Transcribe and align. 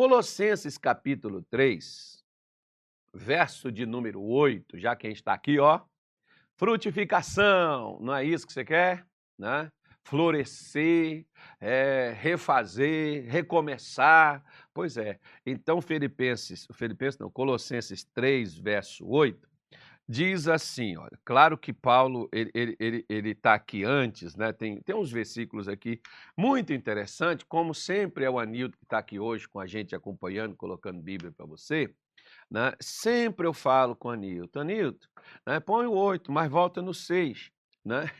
Colossenses 0.00 0.78
capítulo 0.78 1.42
3, 1.50 2.24
verso 3.12 3.70
de 3.70 3.84
número 3.84 4.22
8, 4.22 4.78
já 4.78 4.96
que 4.96 5.06
a 5.06 5.10
gente 5.10 5.18
está 5.18 5.34
aqui, 5.34 5.58
ó. 5.58 5.82
Frutificação, 6.56 7.98
não 8.00 8.14
é 8.14 8.24
isso 8.24 8.46
que 8.46 8.52
você 8.54 8.64
quer? 8.64 9.06
Né? 9.38 9.70
Florescer, 10.02 11.26
é, 11.60 12.16
refazer, 12.18 13.30
recomeçar. 13.30 14.42
Pois 14.72 14.96
é. 14.96 15.20
Então, 15.44 15.82
Filipenses, 15.82 16.66
Filipenses 16.72 17.18
não, 17.18 17.30
Colossenses 17.30 18.02
3, 18.02 18.56
verso 18.56 19.06
8, 19.06 19.49
diz 20.10 20.48
assim, 20.48 20.96
olha, 20.96 21.16
claro 21.24 21.56
que 21.56 21.72
Paulo, 21.72 22.28
ele 22.32 22.50
está 22.52 22.76
ele, 22.80 23.06
ele, 23.08 23.32
tá 23.32 23.54
aqui 23.54 23.84
antes, 23.84 24.34
né? 24.34 24.52
Tem, 24.52 24.80
tem 24.82 24.96
uns 24.96 25.12
versículos 25.12 25.68
aqui 25.68 26.00
muito 26.36 26.72
interessantes, 26.72 27.46
como 27.48 27.72
sempre 27.72 28.24
é 28.24 28.30
o 28.30 28.40
Anildo 28.40 28.76
que 28.76 28.82
está 28.82 28.98
aqui 28.98 29.20
hoje 29.20 29.48
com 29.48 29.60
a 29.60 29.68
gente 29.68 29.94
acompanhando, 29.94 30.56
colocando 30.56 31.00
Bíblia 31.00 31.30
para 31.30 31.46
você, 31.46 31.94
né? 32.50 32.72
Sempre 32.80 33.46
eu 33.46 33.54
falo 33.54 33.94
com 33.94 34.08
o 34.08 34.10
Anilton, 34.10 34.58
Anilton, 34.58 35.06
né? 35.46 35.60
põe 35.60 35.86
o 35.86 35.92
oito, 35.92 36.32
mas 36.32 36.50
volta 36.50 36.82
no 36.82 36.92
seis, 36.92 37.52
né? 37.84 38.10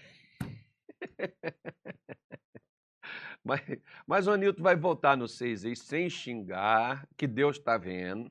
mas, 3.42 3.60
mas 4.06 4.28
o 4.28 4.30
Anilton 4.30 4.62
vai 4.62 4.76
voltar 4.76 5.16
no 5.16 5.26
seis 5.26 5.64
aí 5.64 5.74
sem 5.74 6.08
xingar, 6.08 7.04
que 7.16 7.26
Deus 7.26 7.56
está 7.56 7.76
vendo, 7.76 8.30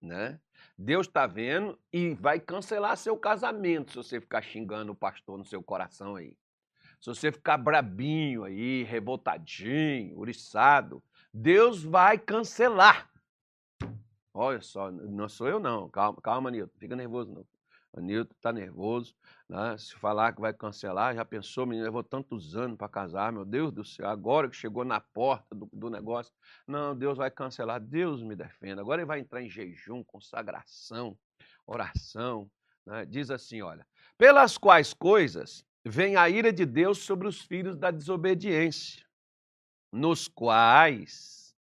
né? 0.00 0.38
Deus 0.82 1.06
está 1.06 1.26
vendo 1.26 1.78
e 1.92 2.14
vai 2.14 2.40
cancelar 2.40 2.96
seu 2.96 3.14
casamento 3.14 3.90
se 3.90 3.96
você 3.98 4.18
ficar 4.18 4.40
xingando 4.40 4.92
o 4.92 4.94
pastor 4.94 5.36
no 5.36 5.44
seu 5.44 5.62
coração 5.62 6.16
aí. 6.16 6.34
Se 6.98 7.06
você 7.10 7.30
ficar 7.30 7.58
brabinho 7.58 8.44
aí, 8.44 8.82
revoltadinho, 8.84 10.18
uriçado, 10.18 11.02
Deus 11.34 11.82
vai 11.82 12.16
cancelar. 12.18 13.10
Olha 14.32 14.62
só, 14.62 14.90
não 14.90 15.28
sou 15.28 15.48
eu 15.48 15.60
não. 15.60 15.86
Calma, 15.90 16.18
calma, 16.22 16.50
Nilton. 16.50 16.78
Fica 16.78 16.96
nervoso 16.96 17.30
não. 17.30 17.46
O 17.92 18.00
Nilton 18.00 18.34
está 18.36 18.52
nervoso. 18.52 19.14
Né? 19.48 19.76
Se 19.76 19.94
falar 19.96 20.32
que 20.32 20.40
vai 20.40 20.54
cancelar, 20.54 21.14
já 21.14 21.24
pensou, 21.24 21.66
menino, 21.66 21.84
levou 21.84 22.04
tantos 22.04 22.54
anos 22.56 22.76
para 22.76 22.88
casar, 22.88 23.32
meu 23.32 23.44
Deus 23.44 23.72
do 23.72 23.84
céu, 23.84 24.08
agora 24.08 24.48
que 24.48 24.54
chegou 24.54 24.84
na 24.84 25.00
porta 25.00 25.54
do, 25.54 25.68
do, 25.72 25.90
negócio, 25.90 26.32
não, 26.66 26.96
Deus 26.96 27.18
vai 27.18 27.30
cancelar, 27.30 27.80
Deus 27.80 28.22
me 28.22 28.36
defenda. 28.36 28.80
Agora 28.80 29.00
ele 29.00 29.06
vai 29.06 29.18
entrar 29.18 29.42
em 29.42 29.50
jejum, 29.50 30.04
consagração, 30.04 31.18
oração. 31.66 32.48
Né? 32.86 33.04
Diz 33.06 33.30
assim: 33.30 33.60
olha, 33.60 33.86
pelas 34.16 34.56
quais 34.56 34.94
coisas 34.94 35.64
vem 35.84 36.16
a 36.16 36.28
ira 36.28 36.52
de 36.52 36.64
Deus 36.64 36.98
sobre 36.98 37.26
os 37.26 37.40
filhos 37.40 37.76
da 37.76 37.90
desobediência, 37.90 39.04
nos 39.92 40.28
quais 40.28 41.56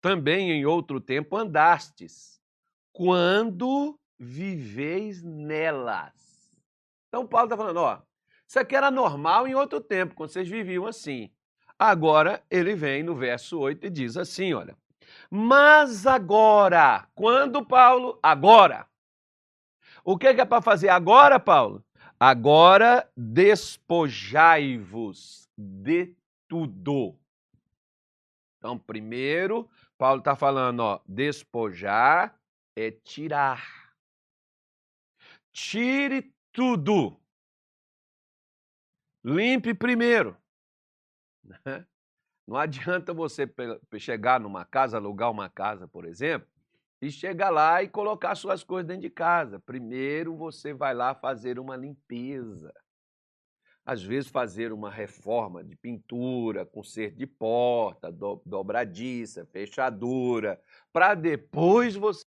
também 0.00 0.50
em 0.50 0.64
outro 0.64 1.00
tempo 1.00 1.36
andastes, 1.36 2.40
quando 2.92 3.98
viveis 4.18 5.22
nelas 5.22 6.34
então, 7.14 7.28
Paulo 7.28 7.46
está 7.46 7.56
falando: 7.56 7.76
ó, 7.76 8.02
isso 8.44 8.58
aqui 8.58 8.74
era 8.74 8.90
normal 8.90 9.46
em 9.46 9.54
outro 9.54 9.80
tempo, 9.80 10.16
quando 10.16 10.30
vocês 10.30 10.48
viviam 10.48 10.84
assim. 10.84 11.30
Agora, 11.78 12.42
ele 12.50 12.74
vem 12.74 13.04
no 13.04 13.14
verso 13.14 13.56
8 13.56 13.86
e 13.86 13.90
diz 13.90 14.16
assim: 14.16 14.52
olha. 14.52 14.76
Mas 15.30 16.08
agora, 16.08 17.06
quando, 17.14 17.64
Paulo? 17.64 18.18
Agora. 18.20 18.88
O 20.04 20.18
que 20.18 20.26
é 20.26 20.44
para 20.44 20.60
fazer 20.60 20.88
agora, 20.88 21.38
Paulo? 21.38 21.84
Agora 22.18 23.08
despojai-vos 23.16 25.48
de 25.56 26.16
tudo. 26.48 27.16
Então, 28.58 28.76
primeiro, 28.76 29.70
Paulo 29.96 30.18
está 30.18 30.34
falando, 30.34 30.80
ó, 30.80 31.00
despojar 31.06 32.34
é 32.74 32.90
tirar. 32.90 33.83
Tire 35.54 36.34
tudo. 36.52 37.16
Limpe 39.24 39.72
primeiro. 39.72 40.36
Né? 41.44 41.86
Não 42.46 42.56
adianta 42.56 43.14
você 43.14 43.48
chegar 43.98 44.40
numa 44.40 44.64
casa, 44.64 44.96
alugar 44.96 45.30
uma 45.30 45.48
casa, 45.48 45.86
por 45.86 46.04
exemplo, 46.04 46.48
e 47.00 47.08
chegar 47.10 47.50
lá 47.50 47.82
e 47.82 47.88
colocar 47.88 48.34
suas 48.34 48.64
coisas 48.64 48.88
dentro 48.88 49.02
de 49.02 49.10
casa. 49.10 49.60
Primeiro 49.60 50.36
você 50.36 50.74
vai 50.74 50.92
lá 50.92 51.14
fazer 51.14 51.60
uma 51.60 51.76
limpeza. 51.76 52.74
Às 53.86 54.02
vezes 54.02 54.30
fazer 54.30 54.72
uma 54.72 54.90
reforma 54.90 55.62
de 55.62 55.76
pintura, 55.76 56.66
conserto 56.66 57.16
de 57.16 57.26
porta, 57.26 58.10
dobradiça, 58.10 59.46
fechadura, 59.46 60.60
para 60.92 61.14
depois 61.14 61.94
você 61.94 62.24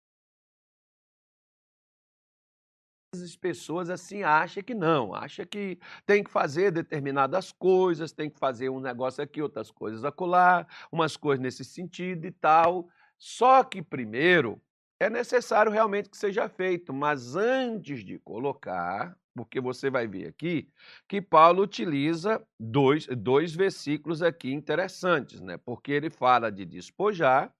as 3.14 3.36
pessoas 3.36 3.90
assim 3.90 4.24
acham 4.24 4.62
que 4.64 4.74
não, 4.74 5.14
acha 5.14 5.46
que 5.46 5.80
tem 6.06 6.24
que 6.24 6.30
fazer 6.30 6.72
determinadas 6.72 7.52
coisas, 7.52 8.12
tem 8.12 8.30
que 8.30 8.38
fazer 8.38 8.70
um 8.70 8.80
negócio 8.80 9.24
aqui, 9.24 9.42
outras 9.42 9.72
coisas 9.72 10.04
acolá, 10.04 10.68
umas 10.92 11.16
coisas 11.16 11.42
nesse 11.42 11.64
sentido 11.64 12.26
e 12.26 12.32
tal. 12.32 12.90
Só 13.18 13.64
que 13.64 13.82
primeiro 13.82 14.62
é 15.00 15.10
necessário 15.10 15.72
realmente 15.72 16.10
que 16.10 16.18
seja 16.18 16.50
feito, 16.50 16.94
mas 16.94 17.36
antes 17.36 18.04
de 18.04 18.20
colocar, 18.20 19.16
porque 19.34 19.62
você 19.62 19.90
vai 19.90 20.08
ver 20.08 20.28
aqui 20.28 20.70
que 21.08 21.22
Paulo 21.22 21.64
utiliza 21.64 22.46
dois, 22.60 23.08
dois 23.08 23.56
versículos 23.56 24.22
aqui 24.22 24.52
interessantes, 24.52 25.40
né? 25.40 25.58
Porque 25.58 25.92
ele 25.92 26.10
fala 26.10 26.52
de 26.52 26.66
despojar 26.66 27.54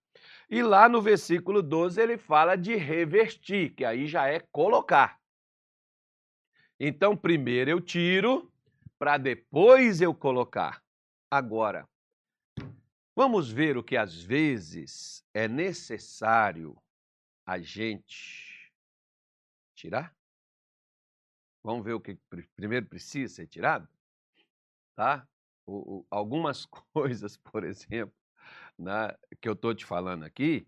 e 0.50 0.62
lá 0.62 0.88
no 0.88 1.00
versículo 1.00 1.62
12 1.62 2.00
ele 2.00 2.18
fala 2.18 2.56
de 2.56 2.74
revestir, 2.74 3.74
que 3.74 3.84
aí 3.84 4.06
já 4.06 4.28
é 4.28 4.40
colocar. 4.52 5.17
Então, 6.80 7.16
primeiro 7.16 7.70
eu 7.70 7.80
tiro 7.80 8.52
para 8.98 9.18
depois 9.18 10.00
eu 10.00 10.14
colocar. 10.14 10.82
Agora, 11.30 11.88
vamos 13.16 13.50
ver 13.50 13.76
o 13.76 13.82
que 13.82 13.96
às 13.96 14.22
vezes 14.22 15.24
é 15.34 15.48
necessário 15.48 16.80
a 17.44 17.58
gente 17.58 18.72
tirar? 19.74 20.14
Vamos 21.64 21.84
ver 21.84 21.94
o 21.94 22.00
que 22.00 22.16
primeiro 22.54 22.86
precisa 22.86 23.34
ser 23.34 23.46
tirado? 23.48 23.88
Tá? 24.94 25.26
O, 25.66 25.98
o, 25.98 26.06
algumas 26.10 26.64
coisas, 26.94 27.36
por 27.36 27.64
exemplo, 27.64 28.14
né, 28.78 29.16
que 29.40 29.48
eu 29.48 29.54
estou 29.54 29.74
te 29.74 29.84
falando 29.84 30.24
aqui, 30.24 30.66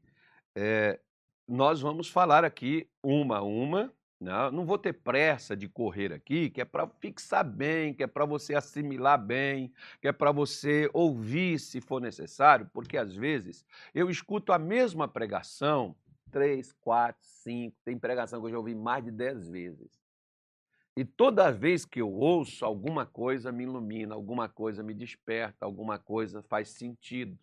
é, 0.56 1.00
nós 1.46 1.80
vamos 1.80 2.08
falar 2.08 2.44
aqui 2.44 2.90
uma 3.02 3.38
a 3.38 3.42
uma, 3.42 3.94
não, 4.20 4.50
não 4.50 4.66
vou 4.66 4.76
ter 4.76 4.92
pressa 4.92 5.56
de 5.56 5.66
correr 5.66 6.12
aqui, 6.12 6.50
que 6.50 6.60
é 6.60 6.64
para 6.64 6.86
fixar 6.86 7.42
bem, 7.42 7.94
que 7.94 8.02
é 8.02 8.06
para 8.06 8.26
você 8.26 8.54
assimilar 8.54 9.18
bem, 9.18 9.72
que 10.00 10.08
é 10.08 10.12
para 10.12 10.30
você 10.30 10.90
ouvir 10.92 11.58
se 11.58 11.80
for 11.80 12.02
necessário, 12.02 12.68
porque 12.74 12.98
às 12.98 13.16
vezes 13.16 13.64
eu 13.94 14.10
escuto 14.10 14.52
a 14.52 14.58
mesma 14.58 15.08
pregação 15.08 15.96
três, 16.30 16.72
quatro, 16.72 17.26
cinco, 17.26 17.76
tem 17.82 17.98
pregação 17.98 18.40
que 18.40 18.46
eu 18.46 18.50
já 18.50 18.58
ouvi 18.58 18.74
mais 18.74 19.02
de 19.02 19.10
dez 19.10 19.48
vezes. 19.48 19.98
E 20.94 21.04
toda 21.04 21.50
vez 21.50 21.86
que 21.86 22.00
eu 22.00 22.12
ouço, 22.12 22.64
alguma 22.64 23.06
coisa 23.06 23.50
me 23.50 23.64
ilumina, 23.64 24.14
alguma 24.14 24.48
coisa 24.48 24.82
me 24.82 24.92
desperta, 24.92 25.64
alguma 25.64 25.98
coisa 25.98 26.42
faz 26.42 26.68
sentido. 26.68 27.38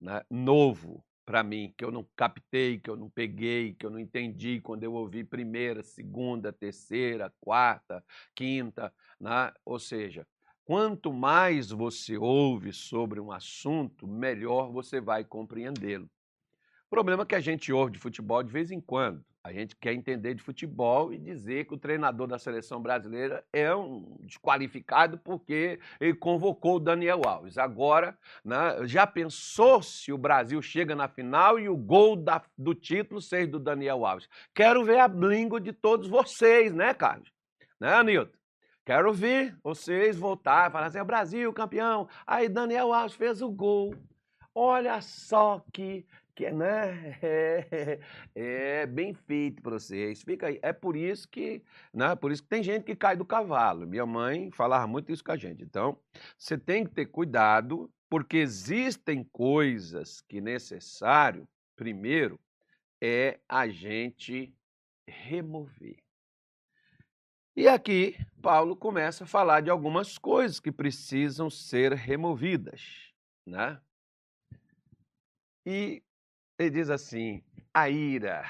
Né? 0.00 0.20
Novo, 0.28 1.04
para 1.24 1.42
mim, 1.42 1.72
que 1.76 1.84
eu 1.84 1.90
não 1.90 2.06
captei, 2.16 2.78
que 2.78 2.90
eu 2.90 2.96
não 2.96 3.08
peguei, 3.08 3.74
que 3.74 3.86
eu 3.86 3.90
não 3.90 3.98
entendi 3.98 4.60
quando 4.60 4.84
eu 4.84 4.92
ouvi 4.94 5.22
primeira, 5.22 5.82
segunda, 5.82 6.52
terceira, 6.52 7.32
quarta, 7.40 8.04
quinta, 8.34 8.92
né? 9.20 9.52
ou 9.64 9.78
seja, 9.78 10.26
quanto 10.64 11.12
mais 11.12 11.70
você 11.70 12.16
ouve 12.16 12.72
sobre 12.72 13.20
um 13.20 13.30
assunto, 13.30 14.06
melhor 14.06 14.70
você 14.70 15.00
vai 15.00 15.24
compreendê-lo. 15.24 16.10
O 16.86 16.90
problema 16.90 17.22
é 17.22 17.26
que 17.26 17.34
a 17.34 17.40
gente 17.40 17.72
ouve 17.72 17.92
de 17.92 17.98
futebol 17.98 18.42
de 18.42 18.50
vez 18.50 18.70
em 18.70 18.80
quando. 18.80 19.24
A 19.42 19.52
gente 19.52 19.74
quer 19.74 19.94
entender 19.94 20.34
de 20.34 20.42
futebol 20.42 21.14
e 21.14 21.18
dizer 21.18 21.64
que 21.64 21.72
o 21.72 21.78
treinador 21.78 22.26
da 22.26 22.38
seleção 22.38 22.80
brasileira 22.80 23.42
é 23.50 23.74
um 23.74 24.18
desqualificado 24.20 25.16
porque 25.16 25.80
ele 25.98 26.14
convocou 26.14 26.76
o 26.76 26.80
Daniel 26.80 27.22
Alves. 27.26 27.56
Agora, 27.56 28.18
né, 28.44 28.86
já 28.86 29.06
pensou 29.06 29.82
se 29.82 30.12
o 30.12 30.18
Brasil 30.18 30.60
chega 30.60 30.94
na 30.94 31.08
final 31.08 31.58
e 31.58 31.70
o 31.70 31.76
gol 31.76 32.16
da, 32.16 32.42
do 32.56 32.74
título 32.74 33.22
seja 33.22 33.46
do 33.46 33.58
Daniel 33.58 34.04
Alves? 34.04 34.28
Quero 34.54 34.84
ver 34.84 34.98
a 34.98 35.08
blingo 35.08 35.58
de 35.58 35.72
todos 35.72 36.06
vocês, 36.06 36.74
né, 36.74 36.92
Carlos? 36.92 37.32
Né, 37.80 37.94
Anilton? 37.94 38.38
Quero 38.84 39.10
ver 39.12 39.56
vocês 39.62 40.18
voltar 40.18 40.68
e 40.68 40.72
falar 40.72 40.86
assim: 40.86 40.98
é 40.98 41.04
Brasil, 41.04 41.50
campeão. 41.52 42.08
Aí 42.26 42.46
Daniel 42.46 42.92
Alves 42.92 43.16
fez 43.16 43.40
o 43.40 43.50
gol. 43.50 43.94
Olha 44.54 45.00
só 45.00 45.64
que 45.72 46.04
que 46.40 46.50
né, 46.50 47.18
é, 47.20 48.00
é 48.34 48.86
bem 48.86 49.12
feito 49.12 49.60
para 49.60 49.72
vocês. 49.72 50.22
Fica 50.22 50.46
aí. 50.46 50.58
É 50.62 50.72
por 50.72 50.96
isso 50.96 51.28
que, 51.28 51.62
né, 51.92 52.16
por 52.16 52.32
isso 52.32 52.42
que 52.42 52.48
tem 52.48 52.62
gente 52.62 52.84
que 52.84 52.96
cai 52.96 53.14
do 53.14 53.26
cavalo. 53.26 53.86
Minha 53.86 54.06
mãe 54.06 54.50
falava 54.50 54.86
muito 54.86 55.12
isso 55.12 55.22
com 55.22 55.32
a 55.32 55.36
gente. 55.36 55.62
Então, 55.62 55.98
você 56.38 56.56
tem 56.56 56.84
que 56.84 56.92
ter 56.92 57.06
cuidado, 57.06 57.92
porque 58.08 58.38
existem 58.38 59.22
coisas 59.24 60.22
que 60.22 60.38
é 60.38 60.40
necessário 60.40 61.46
primeiro 61.76 62.40
é 63.02 63.38
a 63.48 63.68
gente 63.68 64.54
remover. 65.06 65.98
E 67.54 67.68
aqui 67.68 68.16
Paulo 68.40 68.74
começa 68.74 69.24
a 69.24 69.26
falar 69.26 69.60
de 69.60 69.68
algumas 69.68 70.16
coisas 70.16 70.58
que 70.58 70.72
precisam 70.72 71.50
ser 71.50 71.92
removidas, 71.92 73.12
né? 73.46 73.78
E 75.66 76.02
ele 76.60 76.70
diz 76.70 76.90
assim: 76.90 77.42
a 77.72 77.88
ira. 77.88 78.44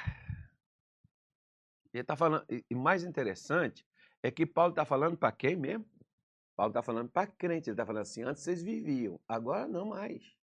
Ele 1.93 2.03
está 2.03 2.17
falando, 2.17 2.45
e 2.49 2.75
mais 2.75 3.05
interessante 3.05 3.87
é 4.23 4.31
que 4.31 4.45
Paulo 4.45 4.71
está 4.71 4.85
falando 4.85 5.17
para 5.17 5.33
quem 5.33 5.57
mesmo? 5.57 5.89
Paulo 6.57 6.71
está 6.71 6.83
falando 6.83 7.09
para 7.09 7.27
crente. 7.27 7.71
Ele 7.71 7.75
está 7.75 7.87
falando 7.87 8.03
assim: 8.03 8.23
antes 8.23 8.43
vocês 8.43 8.63
viviam, 8.63 9.21
agora 9.29 9.67
não 9.67 9.87
mais. 9.87 10.37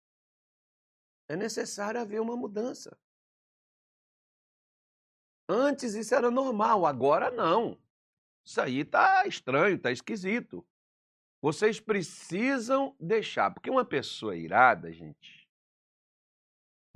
É 1.29 1.37
necessário 1.37 2.01
haver 2.01 2.21
uma 2.21 2.37
mudança. 2.37 2.97
Antes 5.49 5.95
isso 5.95 6.15
era 6.15 6.31
normal, 6.31 6.87
agora 6.87 7.31
não. 7.31 7.81
Isso 8.45 8.61
aí 8.61 8.81
está 8.81 9.27
estranho, 9.27 9.77
está 9.77 9.91
esquisito. 9.91 10.65
Vocês 11.43 11.81
precisam 11.81 12.97
deixar, 12.99 13.53
porque 13.53 13.71
uma 13.71 13.85
pessoa 13.85 14.37
irada, 14.37 14.93
gente, 14.93 15.46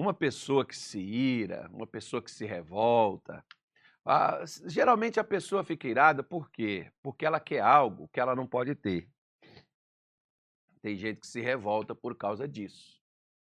uma 0.00 0.14
pessoa 0.14 0.64
que 0.64 0.75
se 0.75 0.99
ira, 0.99 1.69
uma 1.70 1.87
pessoa 1.87 2.23
que 2.23 2.31
se 2.31 2.47
revolta, 2.47 3.44
ah, 4.02 4.43
geralmente 4.64 5.20
a 5.20 5.25
pessoa 5.25 5.62
fica 5.62 5.87
irada 5.87 6.23
por 6.23 6.50
quê? 6.50 6.91
Porque 7.02 7.26
ela 7.26 7.38
quer 7.38 7.61
algo 7.61 8.08
que 8.08 8.19
ela 8.19 8.35
não 8.35 8.47
pode 8.47 8.75
ter. 8.75 9.06
Tem 10.81 10.97
gente 10.97 11.20
que 11.20 11.26
se 11.26 11.43
revolta 11.43 11.94
por 11.94 12.17
causa 12.17 12.49
disso. 12.49 12.99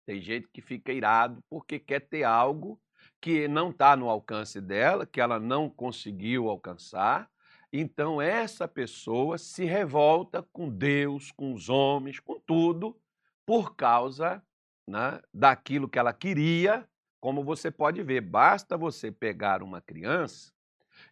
Tem 0.05 0.21
gente 0.21 0.49
que 0.49 0.61
fica 0.61 0.93
irado 0.93 1.41
porque 1.49 1.79
quer 1.79 2.01
ter 2.01 2.25
algo 2.25 2.81
que 3.21 3.47
não 3.47 3.71
está 3.71 3.95
no 3.95 4.11
alcance 4.11 4.61
dela, 4.61 5.07
que 5.07 5.21
ela 5.21 5.39
não 5.39 5.71
conseguiu 5.71 6.51
alcançar. 6.51 7.31
Então, 7.73 8.21
essa 8.21 8.67
pessoa 8.67 9.39
se 9.39 9.65
revolta 9.65 10.43
com 10.53 10.69
Deus, 10.69 11.31
com 11.31 11.55
os 11.55 11.69
homens, 11.69 12.19
com 12.19 12.41
tudo, 12.41 13.01
por 13.47 13.77
causa 13.77 14.43
né, 14.91 15.21
daquilo 15.33 15.89
que 15.89 15.99
ela 15.99 16.13
queria 16.13 16.87
como 17.21 17.45
você 17.45 17.71
pode 17.71 18.03
ver, 18.03 18.23
basta 18.23 18.79
você 18.79 19.13
pegar 19.13 19.63
uma 19.63 19.81
criança 19.81 20.51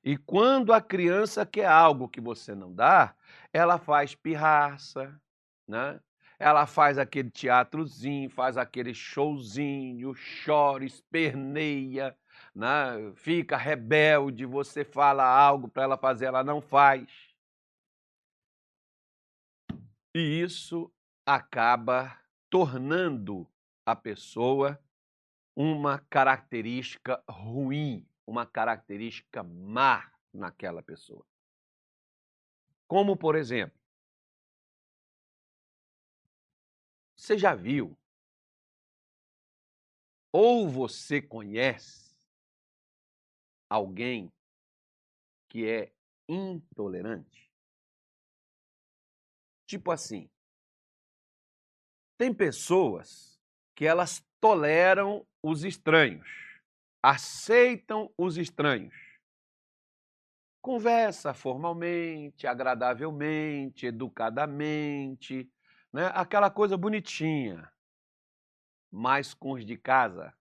e 0.03 0.17
quando 0.17 0.73
a 0.73 0.81
criança 0.81 1.45
quer 1.45 1.67
algo 1.67 2.09
que 2.09 2.21
você 2.21 2.55
não 2.55 2.73
dá, 2.73 3.15
ela 3.53 3.79
faz 3.79 4.15
pirraça, 4.15 5.21
né? 5.67 6.01
Ela 6.39 6.67
faz 6.67 6.99
aquele 6.99 7.31
teatrozinho, 7.31 8.31
faz 8.31 8.57
aquele 8.57 8.95
showzinho, 8.95 10.15
chora, 10.45 10.85
esperneia, 10.85 12.17
né? 12.55 13.13
fica 13.17 13.57
rebelde, 13.57 14.47
você 14.47 14.85
fala 14.85 15.25
algo 15.25 15.69
para 15.69 15.83
ela 15.83 15.99
fazer, 15.99 16.27
ela 16.27 16.45
não 16.45 16.61
faz. 16.61 17.09
E 20.15 20.41
isso 20.41 20.91
acaba 21.27 22.17
tornando 22.49 23.47
a 23.91 23.97
pessoa 23.97 24.79
uma 25.57 25.99
característica 25.99 27.25
ruim, 27.27 28.07
uma 28.27 28.45
característica 28.45 29.43
má 29.43 30.13
naquela 30.31 30.83
pessoa. 30.83 31.27
Como, 32.87 33.17
por 33.17 33.35
exemplo, 33.35 33.81
você 37.17 37.39
já 37.39 37.55
viu 37.55 37.99
ou 40.31 40.69
você 40.69 41.23
conhece 41.23 42.15
alguém 43.71 44.31
que 45.49 45.67
é 45.67 45.95
intolerante? 46.29 47.51
Tipo 49.67 49.91
assim, 49.91 50.31
tem 52.19 52.35
pessoas 52.35 53.38
que 53.79 53.87
elas 53.87 54.21
toleram 54.41 55.25
os 55.41 55.63
estranhos, 55.63 56.29
aceitam 57.01 58.13
os 58.19 58.37
estranhos. 58.37 58.93
Conversa 60.61 61.33
formalmente, 61.33 62.45
agradavelmente, 62.45 63.87
educadamente, 63.87 65.49
né? 65.93 66.11
aquela 66.13 66.51
coisa 66.51 66.77
bonitinha. 66.77 67.73
Mas 68.91 69.33
com 69.33 69.53
os 69.53 69.65
de 69.65 69.77
casa. 69.77 70.35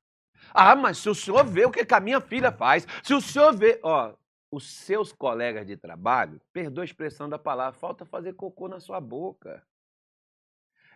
Ah, 0.52 0.76
mas 0.76 0.98
se 0.98 1.08
o 1.08 1.14
senhor 1.14 1.46
vê 1.46 1.64
o 1.64 1.72
que, 1.72 1.86
que 1.86 1.94
a 1.94 2.00
minha 2.00 2.20
filha 2.20 2.52
faz, 2.52 2.88
se 3.04 3.14
o 3.14 3.22
senhor 3.22 3.56
vê. 3.56 3.80
Ó, 3.84 4.16
os 4.50 4.68
seus 4.68 5.14
colegas 5.14 5.68
de 5.68 5.78
trabalho, 5.78 6.42
perdoa 6.52 6.84
a 6.84 6.86
expressão 6.86 7.30
da 7.30 7.38
palavra, 7.38 7.80
falta 7.80 8.04
fazer 8.04 8.34
cocô 8.34 8.68
na 8.68 8.80
sua 8.80 9.00
boca. 9.00 9.64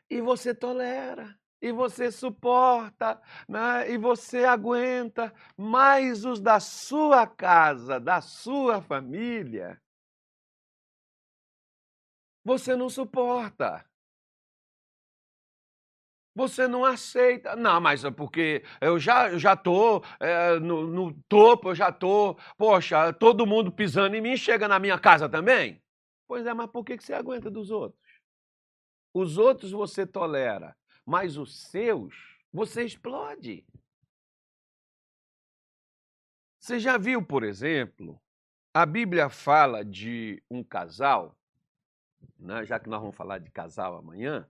E 0.09 0.19
você 0.21 0.55
tolera 0.55 1.39
e 1.62 1.72
você 1.72 2.12
suporta, 2.12 3.22
né? 3.48 3.92
e 3.92 3.98
você 3.98 4.44
aguenta, 4.46 5.34
mas 5.56 6.25
os 6.25 6.40
da 6.42 6.60
sua 6.60 7.28
casa, 7.28 8.00
da 8.00 8.19
sua 8.19 8.81
família, 8.81 9.80
você 12.44 12.75
não 12.75 12.90
suporta. 12.90 13.86
Você 16.34 16.68
não 16.68 16.86
aceita. 16.86 17.56
Não, 17.56 17.80
mas 17.81 18.06
é 18.06 18.10
porque 18.10 18.63
eu 18.80 18.98
já 18.98 19.28
estou 19.28 19.40
já 19.40 19.56
tô, 19.56 20.04
é, 20.19 20.60
no, 20.60 20.88
no 20.88 21.13
topo, 21.28 21.69
eu 21.69 21.75
já 21.75 21.90
estou. 21.90 22.40
Poxa, 22.58 23.13
todo 23.13 23.46
mundo 23.46 23.72
pisando 23.72 24.16
em 24.16 24.22
mim 24.22 24.38
chega 24.38 24.68
na 24.68 24.80
minha 24.80 24.98
casa 24.98 25.30
também? 25.30 25.84
Pois 26.28 26.46
é, 26.46 26.54
mas 26.54 26.72
por 26.72 26.86
que 26.86 26.98
você 26.98 27.13
aguenta 27.13 27.52
dos 27.52 27.69
outros? 27.69 28.02
Os 29.13 29.38
outros 29.38 29.72
você 29.72 30.08
tolera 30.08 30.75
mas 31.12 31.36
os 31.36 31.63
seus, 31.63 32.16
você 32.54 32.86
explode. 32.86 33.66
Você 36.58 36.80
já 36.80 36.98
viu, 36.98 37.22
por 37.22 37.44
exemplo, 37.44 38.18
a 38.74 38.86
Bíblia 38.86 39.28
fala 39.28 39.84
de 39.84 40.42
um 40.50 40.63
casal, 40.63 41.38
né, 42.40 42.66
já 42.66 42.80
que 42.80 42.88
nós 42.88 43.02
vamos 43.02 43.18
falar 43.18 43.40
de 43.40 43.52
casal 43.52 43.98
amanhã, 43.98 44.50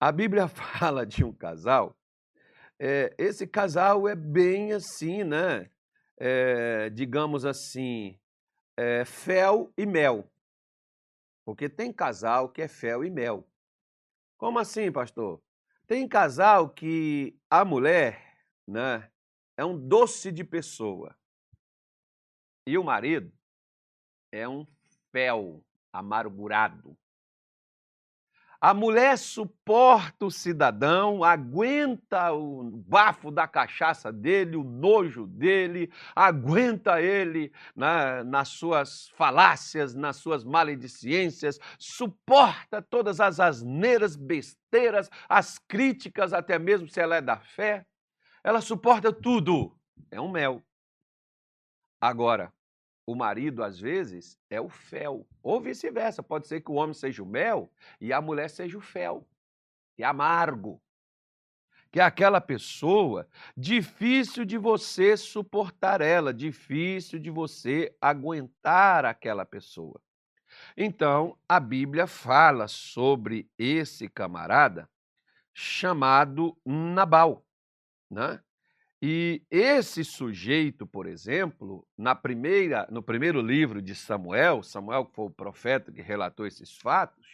a 0.00 0.10
Bíblia 0.10 0.48
fala 0.50 1.06
de 1.06 1.24
um 1.24 1.32
casal, 1.32 1.96
é, 2.76 3.14
esse 3.16 3.46
casal 3.46 4.08
é 4.08 4.16
bem 4.16 4.72
assim, 4.72 5.22
né? 5.22 5.70
É, 6.16 6.90
digamos 6.90 7.44
assim, 7.44 8.18
é, 8.76 9.04
fel 9.04 9.72
e 9.78 9.86
mel. 9.86 10.28
Porque 11.44 11.68
tem 11.68 11.92
casal 11.92 12.48
que 12.48 12.62
é 12.62 12.66
fel 12.66 13.04
e 13.04 13.10
mel. 13.10 13.48
Como 14.36 14.58
assim, 14.58 14.90
pastor? 14.90 15.40
Tem 15.88 16.06
casal 16.06 16.68
que 16.68 17.34
a 17.48 17.64
mulher, 17.64 18.36
né, 18.66 19.10
é 19.56 19.64
um 19.64 19.88
doce 19.88 20.30
de 20.30 20.44
pessoa. 20.44 21.16
E 22.66 22.76
o 22.76 22.84
marido 22.84 23.32
é 24.30 24.46
um 24.46 24.66
fel 25.10 25.64
amargurado. 25.90 26.94
A 28.60 28.74
mulher 28.74 29.16
suporta 29.16 30.26
o 30.26 30.32
cidadão, 30.32 31.22
aguenta 31.22 32.32
o 32.32 32.64
bafo 32.88 33.30
da 33.30 33.46
cachaça 33.46 34.12
dele, 34.12 34.56
o 34.56 34.64
nojo 34.64 35.28
dele, 35.28 35.92
aguenta 36.14 37.00
ele 37.00 37.52
né, 37.76 38.24
nas 38.24 38.48
suas 38.48 39.10
falácias, 39.10 39.94
nas 39.94 40.16
suas 40.16 40.42
maledicências, 40.42 41.60
suporta 41.78 42.82
todas 42.82 43.20
as 43.20 43.38
asneiras, 43.38 44.16
besteiras, 44.16 45.08
as 45.28 45.56
críticas, 45.56 46.32
até 46.32 46.58
mesmo 46.58 46.88
se 46.88 47.00
ela 47.00 47.14
é 47.14 47.20
da 47.20 47.36
fé. 47.38 47.86
Ela 48.42 48.60
suporta 48.60 49.12
tudo. 49.12 49.78
É 50.10 50.20
um 50.20 50.32
mel. 50.32 50.64
Agora, 52.00 52.52
o 53.08 53.14
marido, 53.14 53.64
às 53.64 53.80
vezes, 53.80 54.38
é 54.50 54.60
o 54.60 54.68
fel. 54.68 55.26
Ou 55.42 55.58
vice-versa. 55.58 56.22
Pode 56.22 56.46
ser 56.46 56.60
que 56.60 56.70
o 56.70 56.74
homem 56.74 56.92
seja 56.92 57.22
o 57.22 57.26
mel 57.26 57.72
e 57.98 58.12
a 58.12 58.20
mulher 58.20 58.50
seja 58.50 58.76
o 58.76 58.82
fel. 58.82 59.26
Que 59.96 60.02
é 60.02 60.06
amargo. 60.06 60.78
Que 61.90 62.00
é 62.00 62.02
aquela 62.02 62.38
pessoa 62.38 63.26
difícil 63.56 64.44
de 64.44 64.58
você 64.58 65.16
suportar 65.16 66.02
ela, 66.02 66.34
difícil 66.34 67.18
de 67.18 67.30
você 67.30 67.96
aguentar 67.98 69.06
aquela 69.06 69.46
pessoa. 69.46 69.98
Então, 70.76 71.34
a 71.48 71.58
Bíblia 71.58 72.06
fala 72.06 72.68
sobre 72.68 73.50
esse 73.56 74.06
camarada 74.06 74.86
chamado 75.54 76.54
Nabal, 76.62 77.42
né? 78.10 78.38
E 79.00 79.42
esse 79.48 80.04
sujeito, 80.04 80.84
por 80.84 81.06
exemplo, 81.06 81.86
na 81.96 82.16
primeira, 82.16 82.86
no 82.90 83.00
primeiro 83.00 83.40
livro 83.40 83.80
de 83.80 83.94
Samuel, 83.94 84.62
Samuel 84.62 85.06
que 85.06 85.14
foi 85.14 85.26
o 85.26 85.30
profeta 85.30 85.92
que 85.92 86.02
relatou 86.02 86.46
esses 86.46 86.76
fatos, 86.76 87.26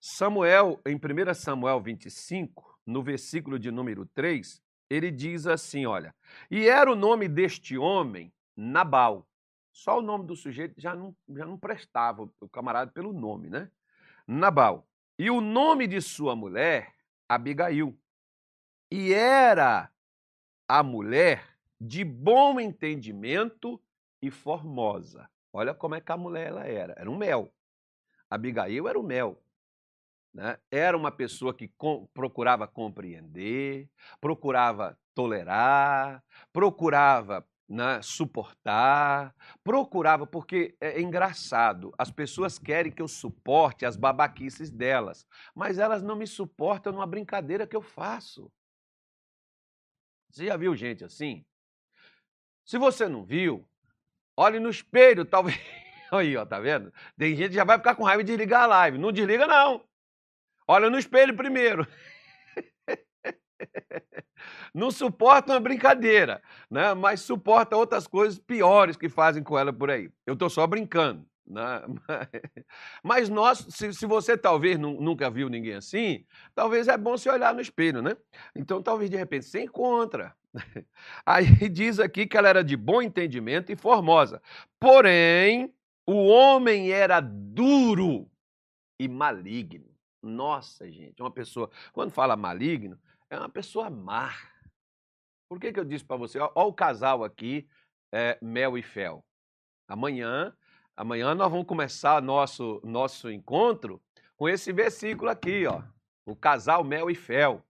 Samuel, 0.00 0.80
em 0.84 0.96
1 0.96 1.34
Samuel 1.34 1.80
25, 1.80 2.78
no 2.84 3.02
versículo 3.02 3.58
de 3.58 3.70
número 3.70 4.04
3, 4.06 4.60
ele 4.90 5.10
diz 5.10 5.46
assim, 5.46 5.86
olha, 5.86 6.14
e 6.50 6.68
era 6.68 6.90
o 6.90 6.96
nome 6.96 7.28
deste 7.28 7.78
homem 7.78 8.32
Nabal. 8.56 9.28
Só 9.72 9.98
o 9.98 10.02
nome 10.02 10.26
do 10.26 10.34
sujeito 10.34 10.80
já 10.80 10.94
não, 10.94 11.14
já 11.28 11.44
não 11.44 11.58
prestava, 11.58 12.22
o 12.40 12.48
camarada, 12.48 12.90
pelo 12.90 13.12
nome, 13.12 13.50
né? 13.50 13.70
Nabal. 14.26 14.88
E 15.18 15.30
o 15.30 15.40
nome 15.40 15.86
de 15.86 16.00
sua 16.00 16.34
mulher, 16.34 16.94
Abigail. 17.28 17.96
E 18.90 19.12
era 19.12 19.90
a 20.68 20.82
mulher 20.82 21.56
de 21.80 22.04
bom 22.04 22.58
entendimento 22.58 23.80
e 24.20 24.30
formosa. 24.30 25.28
Olha 25.52 25.74
como 25.74 25.94
é 25.94 26.00
que 26.00 26.12
a 26.12 26.16
mulher 26.16 26.48
ela 26.48 26.66
era. 26.66 26.94
Era 26.96 27.10
um 27.10 27.16
mel. 27.16 27.52
Abigail 28.28 28.88
era 28.88 28.98
o 28.98 29.02
mel. 29.02 29.42
Né? 30.34 30.58
Era 30.70 30.96
uma 30.96 31.10
pessoa 31.10 31.54
que 31.54 31.68
com, 31.68 32.06
procurava 32.12 32.66
compreender, 32.66 33.88
procurava 34.20 34.98
tolerar, 35.14 36.22
procurava 36.52 37.46
né, 37.68 38.00
suportar, 38.02 39.34
procurava, 39.64 40.26
porque 40.26 40.76
é, 40.80 40.98
é 40.98 41.00
engraçado, 41.00 41.92
as 41.98 42.10
pessoas 42.10 42.58
querem 42.58 42.92
que 42.92 43.02
eu 43.02 43.08
suporte 43.08 43.84
as 43.84 43.96
babaquices 43.96 44.70
delas, 44.70 45.26
mas 45.54 45.78
elas 45.78 46.02
não 46.02 46.16
me 46.16 46.26
suportam 46.26 46.92
numa 46.92 47.06
brincadeira 47.06 47.66
que 47.66 47.74
eu 47.74 47.82
faço. 47.82 48.50
Você 50.36 50.44
já 50.44 50.56
viu 50.58 50.76
gente 50.76 51.02
assim? 51.02 51.42
Se 52.62 52.76
você 52.76 53.08
não 53.08 53.24
viu, 53.24 53.66
olhe 54.36 54.60
no 54.60 54.68
espelho, 54.68 55.24
talvez. 55.24 55.58
Aí, 56.12 56.36
ó, 56.36 56.44
tá 56.44 56.60
vendo? 56.60 56.92
Tem 57.16 57.34
gente 57.34 57.48
que 57.48 57.54
já 57.54 57.64
vai 57.64 57.78
ficar 57.78 57.94
com 57.94 58.04
raiva 58.04 58.22
de 58.22 58.32
desligar 58.32 58.64
a 58.64 58.66
live. 58.66 58.98
Não 58.98 59.10
desliga, 59.10 59.46
não. 59.46 59.82
Olha 60.68 60.90
no 60.90 60.98
espelho 60.98 61.34
primeiro. 61.34 61.86
não 64.74 64.90
suporta 64.90 65.54
uma 65.54 65.60
brincadeira, 65.60 66.42
né? 66.70 66.92
mas 66.92 67.22
suporta 67.22 67.74
outras 67.74 68.06
coisas 68.06 68.38
piores 68.38 68.94
que 68.94 69.08
fazem 69.08 69.42
com 69.42 69.58
ela 69.58 69.72
por 69.72 69.90
aí. 69.90 70.10
Eu 70.26 70.34
estou 70.34 70.50
só 70.50 70.66
brincando. 70.66 71.26
Né? 71.46 71.82
Mas 73.02 73.28
nós, 73.28 73.66
se, 73.70 73.92
se 73.92 74.06
você 74.06 74.36
talvez 74.36 74.78
nunca 74.78 75.30
viu 75.30 75.48
ninguém 75.48 75.74
assim, 75.74 76.26
talvez 76.54 76.88
é 76.88 76.96
bom 76.96 77.16
se 77.16 77.28
olhar 77.28 77.54
no 77.54 77.60
espelho, 77.60 78.02
né? 78.02 78.16
Então 78.54 78.82
talvez 78.82 79.08
de 79.08 79.16
repente 79.16 79.46
você 79.46 79.62
encontra. 79.62 80.34
Aí 81.24 81.46
diz 81.68 82.00
aqui 82.00 82.26
que 82.26 82.36
ela 82.36 82.48
era 82.48 82.64
de 82.64 82.76
bom 82.76 83.00
entendimento 83.00 83.70
e 83.70 83.76
formosa. 83.76 84.42
Porém, 84.80 85.72
o 86.06 86.26
homem 86.26 86.90
era 86.90 87.20
duro 87.20 88.30
e 88.98 89.08
maligno. 89.08 89.94
Nossa, 90.22 90.90
gente, 90.90 91.22
uma 91.22 91.30
pessoa, 91.30 91.70
quando 91.92 92.10
fala 92.10 92.36
maligno, 92.36 92.98
é 93.30 93.38
uma 93.38 93.48
pessoa 93.48 93.88
má. 93.88 94.34
Por 95.48 95.60
que, 95.60 95.72
que 95.72 95.78
eu 95.78 95.84
disse 95.84 96.04
para 96.04 96.16
você? 96.16 96.38
Olha 96.40 96.52
o 96.54 96.72
casal 96.72 97.22
aqui, 97.22 97.68
é, 98.12 98.36
Mel 98.42 98.76
e 98.76 98.82
Fel. 98.82 99.24
Amanhã, 99.86 100.56
amanhã 100.96 101.34
nós 101.34 101.50
vamos 101.50 101.66
começar 101.66 102.22
nosso, 102.22 102.80
nosso 102.82 103.30
encontro 103.30 104.00
com 104.36 104.48
esse 104.48 104.72
versículo 104.72 105.30
aqui, 105.30 105.66
ó. 105.66 105.82
O 106.24 106.34
casal 106.34 106.82
Mel 106.82 107.10
e 107.10 107.14
Fel. 107.14 107.62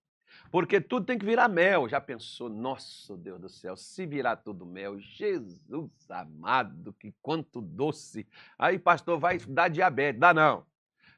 Porque 0.50 0.80
tudo 0.80 1.06
tem 1.06 1.18
que 1.18 1.24
virar 1.24 1.48
mel. 1.48 1.88
Já 1.88 2.00
pensou? 2.00 2.48
Nossa, 2.48 3.16
Deus 3.16 3.40
do 3.40 3.48
céu, 3.48 3.76
se 3.76 4.06
virar 4.06 4.36
tudo 4.36 4.64
mel, 4.64 4.98
Jesus 4.98 5.90
amado, 6.10 6.92
que 6.94 7.12
quanto 7.20 7.60
doce. 7.60 8.26
Aí, 8.58 8.78
pastor, 8.78 9.18
vai 9.18 9.38
dar 9.38 9.68
diabetes. 9.68 10.20
Dá 10.20 10.32
não. 10.32 10.64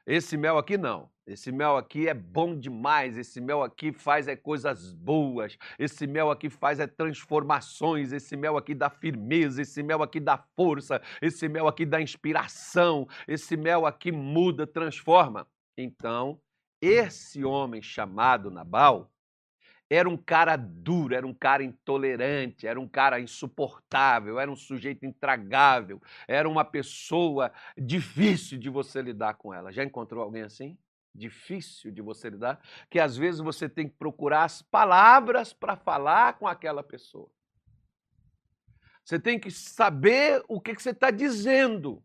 Esse 0.09 0.35
mel 0.35 0.57
aqui 0.57 0.75
não. 0.75 1.07
Esse 1.27 1.51
mel 1.51 1.77
aqui 1.77 2.07
é 2.07 2.15
bom 2.15 2.57
demais. 2.57 3.15
Esse 3.15 3.39
mel 3.39 3.61
aqui 3.61 3.93
faz 3.93 4.27
é 4.27 4.35
coisas 4.35 4.91
boas. 4.91 5.55
Esse 5.77 6.07
mel 6.07 6.31
aqui 6.31 6.49
faz 6.49 6.79
é 6.79 6.87
transformações. 6.87 8.11
Esse 8.11 8.35
mel 8.35 8.57
aqui 8.57 8.73
dá 8.73 8.89
firmeza. 8.89 9.61
Esse 9.61 9.83
mel 9.83 10.01
aqui 10.01 10.19
dá 10.19 10.35
força. 10.55 10.99
Esse 11.21 11.47
mel 11.47 11.67
aqui 11.67 11.85
dá 11.85 12.01
inspiração. 12.01 13.07
Esse 13.27 13.55
mel 13.55 13.85
aqui 13.85 14.11
muda, 14.11 14.65
transforma. 14.65 15.45
Então, 15.77 16.41
esse 16.81 17.45
homem 17.45 17.79
chamado 17.79 18.49
Nabal 18.49 19.11
era 19.89 20.07
um 20.07 20.17
cara 20.17 20.55
duro, 20.55 21.15
era 21.15 21.25
um 21.25 21.33
cara 21.33 21.63
intolerante, 21.63 22.67
era 22.67 22.79
um 22.79 22.87
cara 22.87 23.19
insuportável, 23.19 24.39
era 24.39 24.51
um 24.51 24.55
sujeito 24.55 25.05
intragável, 25.05 25.99
era 26.27 26.47
uma 26.47 26.63
pessoa 26.63 27.51
difícil 27.75 28.59
de 28.59 28.69
você 28.69 29.01
lidar 29.01 29.33
com 29.35 29.53
ela. 29.53 29.71
Já 29.71 29.83
encontrou 29.83 30.23
alguém 30.23 30.43
assim? 30.43 30.77
Difícil 31.13 31.91
de 31.91 32.01
você 32.01 32.29
lidar? 32.29 32.61
Que 32.89 32.99
às 32.99 33.17
vezes 33.17 33.41
você 33.41 33.67
tem 33.67 33.89
que 33.89 33.95
procurar 33.95 34.43
as 34.43 34.61
palavras 34.61 35.51
para 35.51 35.75
falar 35.75 36.37
com 36.37 36.47
aquela 36.47 36.83
pessoa. 36.83 37.29
Você 39.03 39.19
tem 39.19 39.39
que 39.39 39.49
saber 39.49 40.43
o 40.47 40.61
que, 40.61 40.75
que 40.75 40.83
você 40.83 40.91
está 40.91 41.09
dizendo. 41.09 42.03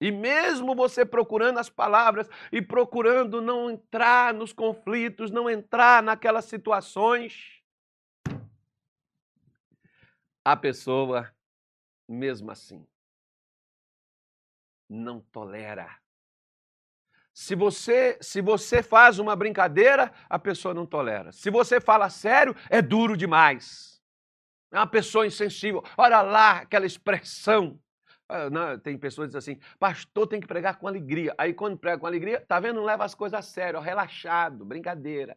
E 0.00 0.12
mesmo 0.12 0.74
você 0.74 1.06
procurando 1.06 1.58
as 1.58 1.70
palavras 1.70 2.28
e 2.52 2.60
procurando 2.60 3.40
não 3.40 3.70
entrar 3.70 4.34
nos 4.34 4.52
conflitos, 4.52 5.30
não 5.30 5.48
entrar 5.48 6.02
naquelas 6.02 6.44
situações, 6.44 7.62
a 10.44 10.56
pessoa, 10.56 11.34
mesmo 12.08 12.50
assim, 12.50 12.86
não 14.88 15.20
tolera. 15.20 15.98
Se 17.32 17.54
você, 17.54 18.16
se 18.20 18.40
você 18.40 18.82
faz 18.82 19.18
uma 19.18 19.34
brincadeira, 19.34 20.12
a 20.28 20.38
pessoa 20.38 20.72
não 20.72 20.86
tolera. 20.86 21.32
Se 21.32 21.50
você 21.50 21.80
fala 21.80 22.08
sério, 22.08 22.54
é 22.70 22.80
duro 22.80 23.16
demais. 23.16 24.00
É 24.70 24.78
uma 24.78 24.86
pessoa 24.86 25.26
insensível. 25.26 25.82
Olha 25.98 26.22
lá 26.22 26.58
aquela 26.58 26.86
expressão 26.86 27.78
não, 28.50 28.78
tem 28.78 28.98
pessoas 28.98 29.28
que 29.30 29.36
dizem 29.36 29.54
assim, 29.54 29.76
pastor 29.78 30.26
tem 30.26 30.40
que 30.40 30.46
pregar 30.46 30.78
com 30.78 30.88
alegria. 30.88 31.34
Aí 31.38 31.54
quando 31.54 31.76
prega 31.78 31.98
com 31.98 32.06
alegria, 32.06 32.40
tá 32.40 32.58
vendo? 32.58 32.76
Não 32.76 32.84
leva 32.84 33.04
as 33.04 33.14
coisas 33.14 33.38
a 33.38 33.42
sério, 33.42 33.80
relaxado, 33.80 34.64
brincadeira. 34.64 35.36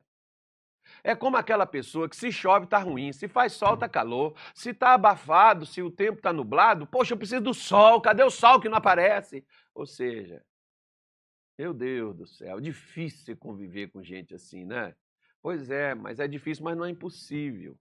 É 1.04 1.16
como 1.16 1.38
aquela 1.38 1.66
pessoa 1.66 2.10
que 2.10 2.16
se 2.16 2.32
chove 2.32 2.66
tá 2.68 2.80
ruim, 2.80 3.12
se 3.14 3.28
faz 3.28 3.54
sol 3.54 3.78
tá 3.78 3.88
calor, 3.88 4.36
se 4.54 4.74
tá 4.74 4.94
abafado, 4.94 5.66
se 5.66 5.82
o 5.82 5.92
tempo 5.92 6.22
tá 6.22 6.34
nublado, 6.34 6.88
poxa, 6.88 7.14
eu 7.14 7.18
preciso 7.18 7.42
do 7.42 7.54
sol, 7.54 8.02
cadê 8.02 8.24
o 8.24 8.30
sol 8.30 8.60
que 8.60 8.70
não 8.70 8.78
aparece? 8.78 9.46
Ou 9.74 9.86
seja, 9.86 10.44
meu 11.58 11.74
Deus 11.74 12.16
do 12.16 12.26
céu, 12.26 12.60
difícil 12.60 13.38
conviver 13.38 13.92
com 13.92 14.02
gente 14.02 14.34
assim, 14.34 14.66
né? 14.66 14.96
Pois 15.42 15.70
é, 15.70 15.94
mas 15.94 16.20
é 16.20 16.28
difícil, 16.28 16.64
mas 16.64 16.78
não 16.78 16.86
é 16.86 16.90
impossível. 16.90 17.78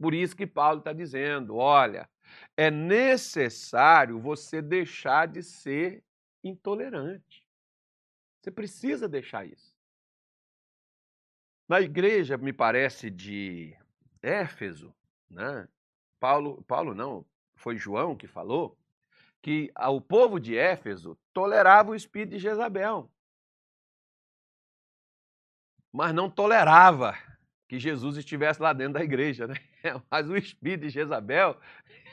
Por 0.00 0.14
isso 0.14 0.34
que 0.34 0.46
Paulo 0.46 0.78
está 0.78 0.94
dizendo: 0.94 1.56
olha, 1.56 2.08
é 2.56 2.70
necessário 2.70 4.18
você 4.18 4.62
deixar 4.62 5.28
de 5.28 5.42
ser 5.42 6.02
intolerante. 6.42 7.46
Você 8.40 8.50
precisa 8.50 9.06
deixar 9.06 9.44
isso. 9.44 9.76
Na 11.68 11.80
igreja, 11.82 12.38
me 12.38 12.52
parece, 12.52 13.10
de 13.10 13.76
Éfeso, 14.22 14.94
né? 15.28 15.68
Paulo, 16.18 16.62
Paulo 16.64 16.94
não, 16.94 17.24
foi 17.54 17.76
João 17.76 18.16
que 18.16 18.26
falou, 18.26 18.76
que 19.42 19.70
o 19.76 20.00
povo 20.00 20.40
de 20.40 20.56
Éfeso 20.56 21.16
tolerava 21.32 21.90
o 21.90 21.94
espírito 21.94 22.30
de 22.30 22.38
Jezabel, 22.38 23.10
mas 25.92 26.14
não 26.14 26.30
tolerava 26.30 27.14
que 27.70 27.78
Jesus 27.78 28.16
estivesse 28.16 28.60
lá 28.60 28.72
dentro 28.72 28.94
da 28.94 29.04
igreja, 29.04 29.46
né? 29.46 29.54
Mas 30.10 30.28
o 30.28 30.36
espírito 30.36 30.80
de 30.80 30.90
Jezabel, 30.90 31.56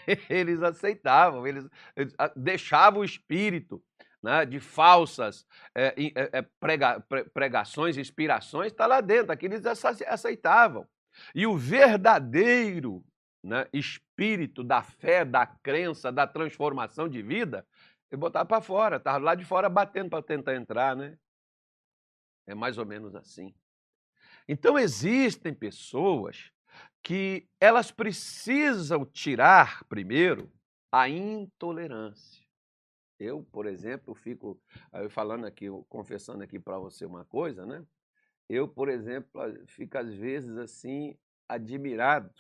eles 0.30 0.62
aceitavam, 0.62 1.48
eles, 1.48 1.68
eles 1.96 2.14
deixavam 2.36 3.02
o 3.02 3.04
espírito 3.04 3.84
né, 4.22 4.46
de 4.46 4.60
falsas 4.60 5.48
é, 5.74 5.96
é, 6.14 6.44
prega, 6.60 7.04
pregações, 7.34 7.98
inspirações, 7.98 8.72
está 8.72 8.86
lá 8.86 9.02
dentro, 9.02 9.32
aqueles 9.32 9.66
aceitavam. 9.66 10.88
E 11.34 11.48
o 11.48 11.58
verdadeiro 11.58 13.04
né, 13.44 13.68
espírito 13.74 14.64
da 14.64 14.84
fé, 14.84 15.26
da 15.26 15.48
crença, 15.48 16.12
da 16.12 16.28
transformação 16.28 17.10
de 17.10 17.24
vida, 17.24 17.66
ele 18.12 18.20
botava 18.20 18.46
para 18.46 18.62
fora, 18.62 18.98
estava 18.98 19.18
lá 19.18 19.34
de 19.34 19.44
fora 19.44 19.68
batendo 19.70 20.12
para 20.12 20.22
tentar 20.22 20.54
entrar, 20.54 20.96
né? 20.96 21.18
É 22.46 22.54
mais 22.54 22.78
ou 22.78 22.86
menos 22.86 23.16
assim. 23.16 23.56
Então 24.48 24.80
existem 24.80 25.54
pessoas 25.54 26.52
que 27.04 27.48
elas 27.60 27.92
precisam 27.92 29.06
tirar 29.06 29.84
primeiro 29.86 30.52
a 30.92 31.10
intolerância. 31.10 32.46
Eu, 33.20 33.44
por 33.52 33.66
exemplo, 33.66 34.14
fico 34.14 34.62
eu 34.94 35.10
falando 35.10 35.46
aqui, 35.46 35.68
confessando 35.90 36.44
aqui 36.44 36.60
para 36.60 36.78
você 36.78 37.06
uma 37.06 37.26
coisa, 37.26 37.66
né? 37.66 37.86
Eu, 38.48 38.68
por 38.68 38.90
exemplo, 38.90 39.42
fico 39.68 39.98
às 39.98 40.14
vezes 40.14 40.56
assim 40.58 41.18
admirado 41.50 42.32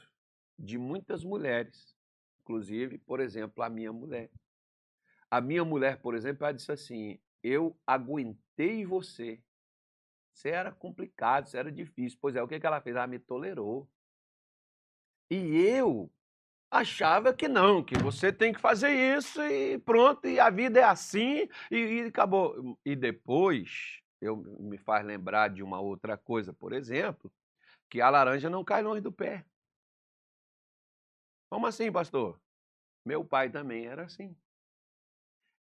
de 0.58 0.78
muitas 0.78 1.24
mulheres, 1.24 1.96
inclusive, 2.42 2.98
por 3.00 3.20
exemplo, 3.20 3.64
a 3.64 3.70
minha 3.70 3.92
mulher. 3.92 4.30
A 5.30 5.42
minha 5.42 5.66
mulher, 5.66 6.00
por 6.02 6.16
exemplo, 6.16 6.46
ela 6.46 6.54
disse 6.54 6.72
assim: 6.72 7.20
"Eu 7.44 7.78
aguentei 7.86 8.86
você 8.86 9.42
isso 10.38 10.48
era 10.48 10.72
complicado, 10.72 11.48
isso 11.48 11.58
era 11.58 11.72
difícil. 11.72 12.18
Pois 12.22 12.36
é, 12.36 12.44
o 12.44 12.48
que, 12.48 12.60
que 12.60 12.68
ela 12.68 12.80
fez? 12.80 12.96
Ela 12.96 13.08
me 13.08 13.18
tolerou. 13.18 13.90
E 15.32 15.36
eu 15.36 16.12
achava 16.70 17.34
que 17.34 17.48
não, 17.48 17.84
que 17.84 17.98
você 17.98 18.32
tem 18.32 18.54
que 18.54 18.60
fazer 18.60 18.92
isso 19.18 19.42
e 19.42 19.80
pronto, 19.80 20.28
e 20.28 20.40
a 20.40 20.50
vida 20.50 20.80
é 20.80 20.84
assim, 20.84 21.50
e, 21.72 21.78
e 21.78 22.02
acabou. 22.02 22.78
E 22.86 22.96
depois, 22.96 24.00
eu 24.22 24.38
me 24.38 24.78
faz 24.78 25.04
lembrar 25.06 25.50
de 25.50 25.64
uma 25.64 25.80
outra 25.80 26.18
coisa, 26.18 26.54
por 26.54 26.72
exemplo, 26.72 27.32
que 27.90 28.00
a 28.00 28.10
laranja 28.10 28.50
não 28.50 28.64
cai 28.64 28.84
longe 28.84 29.02
do 29.02 29.12
pé. 29.12 29.44
Como 31.50 31.66
assim, 31.66 31.92
pastor? 31.92 32.40
Meu 33.04 33.26
pai 33.26 33.50
também 33.50 33.88
era 33.88 34.04
assim. 34.04 34.36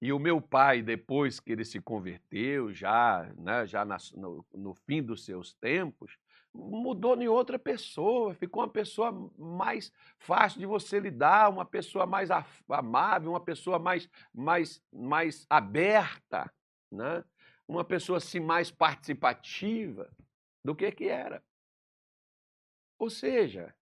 E 0.05 0.13
o 0.13 0.19
meu 0.19 0.39
pai, 0.39 0.83
depois 0.83 1.41
que 1.41 1.51
ele 1.51 1.65
se 1.65 1.81
converteu, 1.81 2.71
já, 2.75 3.27
né, 3.39 3.67
já 3.67 3.87
no, 4.15 4.45
no 4.53 4.75
fim 4.75 5.03
dos 5.03 5.25
seus 5.25 5.55
tempos, 5.55 6.19
mudou 6.53 7.17
em 7.23 7.27
outra 7.27 7.59
pessoa, 7.59 8.35
ficou 8.35 8.63
uma 8.63 8.69
pessoa 8.69 9.11
mais 9.39 9.91
fácil 10.19 10.61
de 10.61 10.67
você 10.67 11.01
lidar, 11.01 11.49
uma 11.49 11.65
pessoa 11.65 12.05
mais 12.05 12.29
amável, 12.69 13.31
uma 13.31 13.41
pessoa 13.41 13.79
mais, 13.79 14.07
mais, 14.35 14.79
mais 14.93 15.47
aberta, 15.49 16.53
né? 16.93 17.25
uma 17.67 17.83
pessoa 17.83 18.19
assim 18.19 18.41
mais 18.41 18.71
participativa 18.71 20.15
do 20.63 20.77
que 20.77 20.93
que 20.93 21.09
era. 21.09 21.43
Ou 22.99 23.09
seja, 23.09 23.75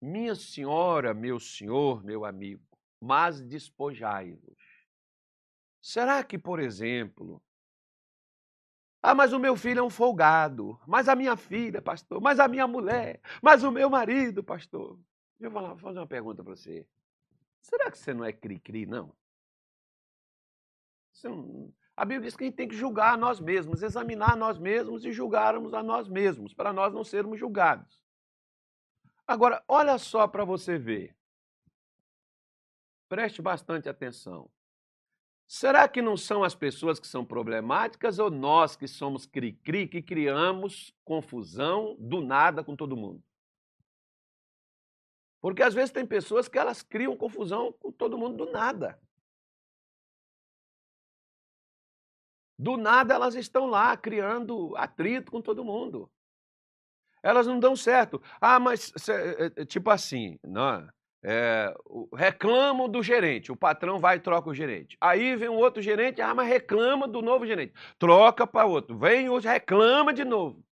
minha 0.00 0.34
senhora, 0.34 1.12
meu 1.12 1.38
senhor, 1.38 2.02
meu 2.02 2.24
amigo, 2.24 2.66
mas 2.98 3.42
despojai-vos. 3.42 4.71
Será 5.82 6.22
que, 6.22 6.38
por 6.38 6.60
exemplo, 6.60 7.42
ah, 9.02 9.16
mas 9.16 9.32
o 9.32 9.38
meu 9.38 9.56
filho 9.56 9.80
é 9.80 9.82
um 9.82 9.90
folgado. 9.90 10.80
Mas 10.86 11.08
a 11.08 11.16
minha 11.16 11.36
filha, 11.36 11.82
pastor. 11.82 12.20
Mas 12.20 12.38
a 12.38 12.46
minha 12.46 12.68
mulher. 12.68 13.20
Mas 13.42 13.64
o 13.64 13.72
meu 13.72 13.90
marido, 13.90 14.44
pastor. 14.44 14.96
Eu 15.40 15.50
vou 15.50 15.76
fazer 15.78 15.98
uma 15.98 16.06
pergunta 16.06 16.44
para 16.44 16.54
você. 16.54 16.86
Será 17.60 17.90
que 17.90 17.98
você 17.98 18.14
não 18.14 18.24
é 18.24 18.32
cri-cri, 18.32 18.86
não? 18.86 19.12
não? 21.24 21.74
A 21.96 22.04
Bíblia 22.04 22.28
diz 22.28 22.36
que 22.36 22.44
a 22.44 22.46
gente 22.46 22.56
tem 22.56 22.68
que 22.68 22.76
julgar 22.76 23.14
a 23.14 23.16
nós 23.16 23.40
mesmos, 23.40 23.82
examinar 23.82 24.32
a 24.32 24.36
nós 24.36 24.58
mesmos 24.58 25.04
e 25.04 25.12
julgarmos 25.12 25.74
a 25.74 25.82
nós 25.82 26.08
mesmos, 26.08 26.54
para 26.54 26.72
nós 26.72 26.92
não 26.92 27.04
sermos 27.04 27.38
julgados. 27.38 28.02
Agora, 29.26 29.62
olha 29.68 29.98
só 29.98 30.26
para 30.26 30.44
você 30.44 30.78
ver. 30.78 31.16
Preste 33.08 33.42
bastante 33.42 33.88
atenção. 33.88 34.48
Será 35.54 35.86
que 35.86 36.00
não 36.00 36.16
são 36.16 36.42
as 36.42 36.54
pessoas 36.54 36.98
que 36.98 37.06
são 37.06 37.26
problemáticas 37.26 38.18
ou 38.18 38.30
nós 38.30 38.74
que 38.74 38.88
somos 38.88 39.26
cri-cri 39.26 39.86
que 39.86 40.00
criamos 40.00 40.96
confusão 41.04 41.94
do 41.98 42.22
nada 42.22 42.64
com 42.64 42.74
todo 42.74 42.96
mundo? 42.96 43.22
Porque 45.42 45.62
às 45.62 45.74
vezes 45.74 45.90
tem 45.90 46.06
pessoas 46.06 46.48
que 46.48 46.58
elas 46.58 46.80
criam 46.82 47.14
confusão 47.14 47.70
com 47.70 47.92
todo 47.92 48.16
mundo 48.16 48.46
do 48.46 48.50
nada. 48.50 48.98
Do 52.58 52.78
nada 52.78 53.12
elas 53.12 53.34
estão 53.34 53.66
lá 53.66 53.94
criando 53.94 54.74
atrito 54.74 55.30
com 55.30 55.42
todo 55.42 55.62
mundo. 55.62 56.10
Elas 57.22 57.46
não 57.46 57.60
dão 57.60 57.76
certo. 57.76 58.22
Ah, 58.40 58.58
mas 58.58 58.90
eh, 59.06 59.52
eh, 59.54 59.64
tipo 59.66 59.90
assim, 59.90 60.38
não, 60.42 60.88
é? 61.22 61.72
Reclamam 62.14 62.88
do 62.88 63.02
gerente, 63.02 63.52
o 63.52 63.56
patrão 63.56 63.98
vai 63.98 64.16
e 64.16 64.20
troca 64.20 64.50
o 64.50 64.54
gerente. 64.54 64.96
Aí 65.00 65.36
vem 65.36 65.48
um 65.48 65.56
outro 65.56 65.80
gerente, 65.80 66.20
ah, 66.20 66.34
mas 66.34 66.48
reclama 66.48 67.06
do 67.06 67.22
novo 67.22 67.46
gerente. 67.46 67.72
Troca 67.98 68.46
para 68.46 68.66
outro. 68.66 68.98
Vem 68.98 69.28
outro, 69.28 69.48
reclama 69.48 70.12
de 70.12 70.24
novo. 70.24 70.64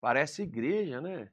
Parece 0.00 0.42
igreja, 0.42 1.00
né? 1.00 1.28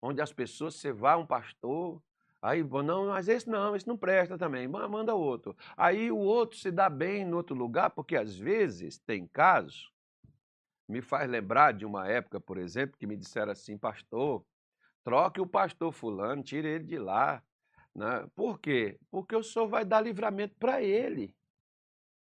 Onde 0.00 0.22
as 0.22 0.32
pessoas, 0.32 0.76
você 0.76 0.92
vai 0.92 1.16
um 1.16 1.26
pastor, 1.26 2.00
aí, 2.40 2.62
não, 2.62 3.08
mas 3.08 3.28
esse 3.28 3.48
não, 3.48 3.74
esse 3.74 3.86
não 3.86 3.96
presta 3.96 4.38
também, 4.38 4.68
manda 4.68 5.14
outro. 5.14 5.54
Aí 5.76 6.10
o 6.10 6.18
outro 6.18 6.56
se 6.56 6.70
dá 6.70 6.88
bem 6.88 7.22
em 7.22 7.34
outro 7.34 7.54
lugar, 7.54 7.90
porque 7.90 8.16
às 8.16 8.36
vezes 8.36 8.98
tem 8.98 9.26
casos, 9.26 9.90
me 10.88 11.02
faz 11.02 11.28
lembrar 11.28 11.72
de 11.72 11.84
uma 11.84 12.06
época, 12.06 12.40
por 12.40 12.56
exemplo, 12.56 12.96
que 12.96 13.06
me 13.06 13.16
disseram 13.16 13.52
assim, 13.52 13.76
pastor, 13.76 14.44
Troque 15.06 15.40
o 15.40 15.46
pastor 15.46 15.92
fulano, 15.92 16.42
tire 16.42 16.66
ele 16.66 16.82
de 16.82 16.98
lá. 16.98 17.40
Né? 17.94 18.26
Por 18.34 18.58
quê? 18.58 18.98
Porque 19.08 19.36
o 19.36 19.42
senhor 19.42 19.68
vai 19.68 19.84
dar 19.84 20.00
livramento 20.00 20.56
para 20.58 20.82
ele. 20.82 21.32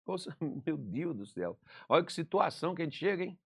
Meu 0.67 0.77
Deus 0.77 1.17
do 1.17 1.27
céu. 1.27 1.57
Olha 1.89 2.05
que 2.05 2.13
situação 2.13 2.75
que 2.75 2.83
a 2.83 2.85
gente 2.85 2.99
chega, 2.99 3.23
hein? 3.23 3.39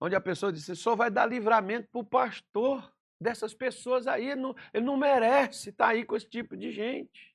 Onde 0.00 0.16
a 0.16 0.20
pessoa 0.20 0.52
diz, 0.52 0.66
o 0.68 0.74
senhor 0.74 0.96
vai 0.96 1.12
dar 1.12 1.26
livramento 1.26 1.88
para 1.92 2.00
o 2.00 2.04
pastor 2.04 2.92
dessas 3.20 3.54
pessoas 3.54 4.08
aí. 4.08 4.30
Ele 4.30 4.40
não, 4.40 4.56
ele 4.74 4.84
não 4.84 4.96
merece 4.96 5.70
estar 5.70 5.86
aí 5.86 6.04
com 6.04 6.16
esse 6.16 6.28
tipo 6.28 6.56
de 6.56 6.72
gente. 6.72 7.32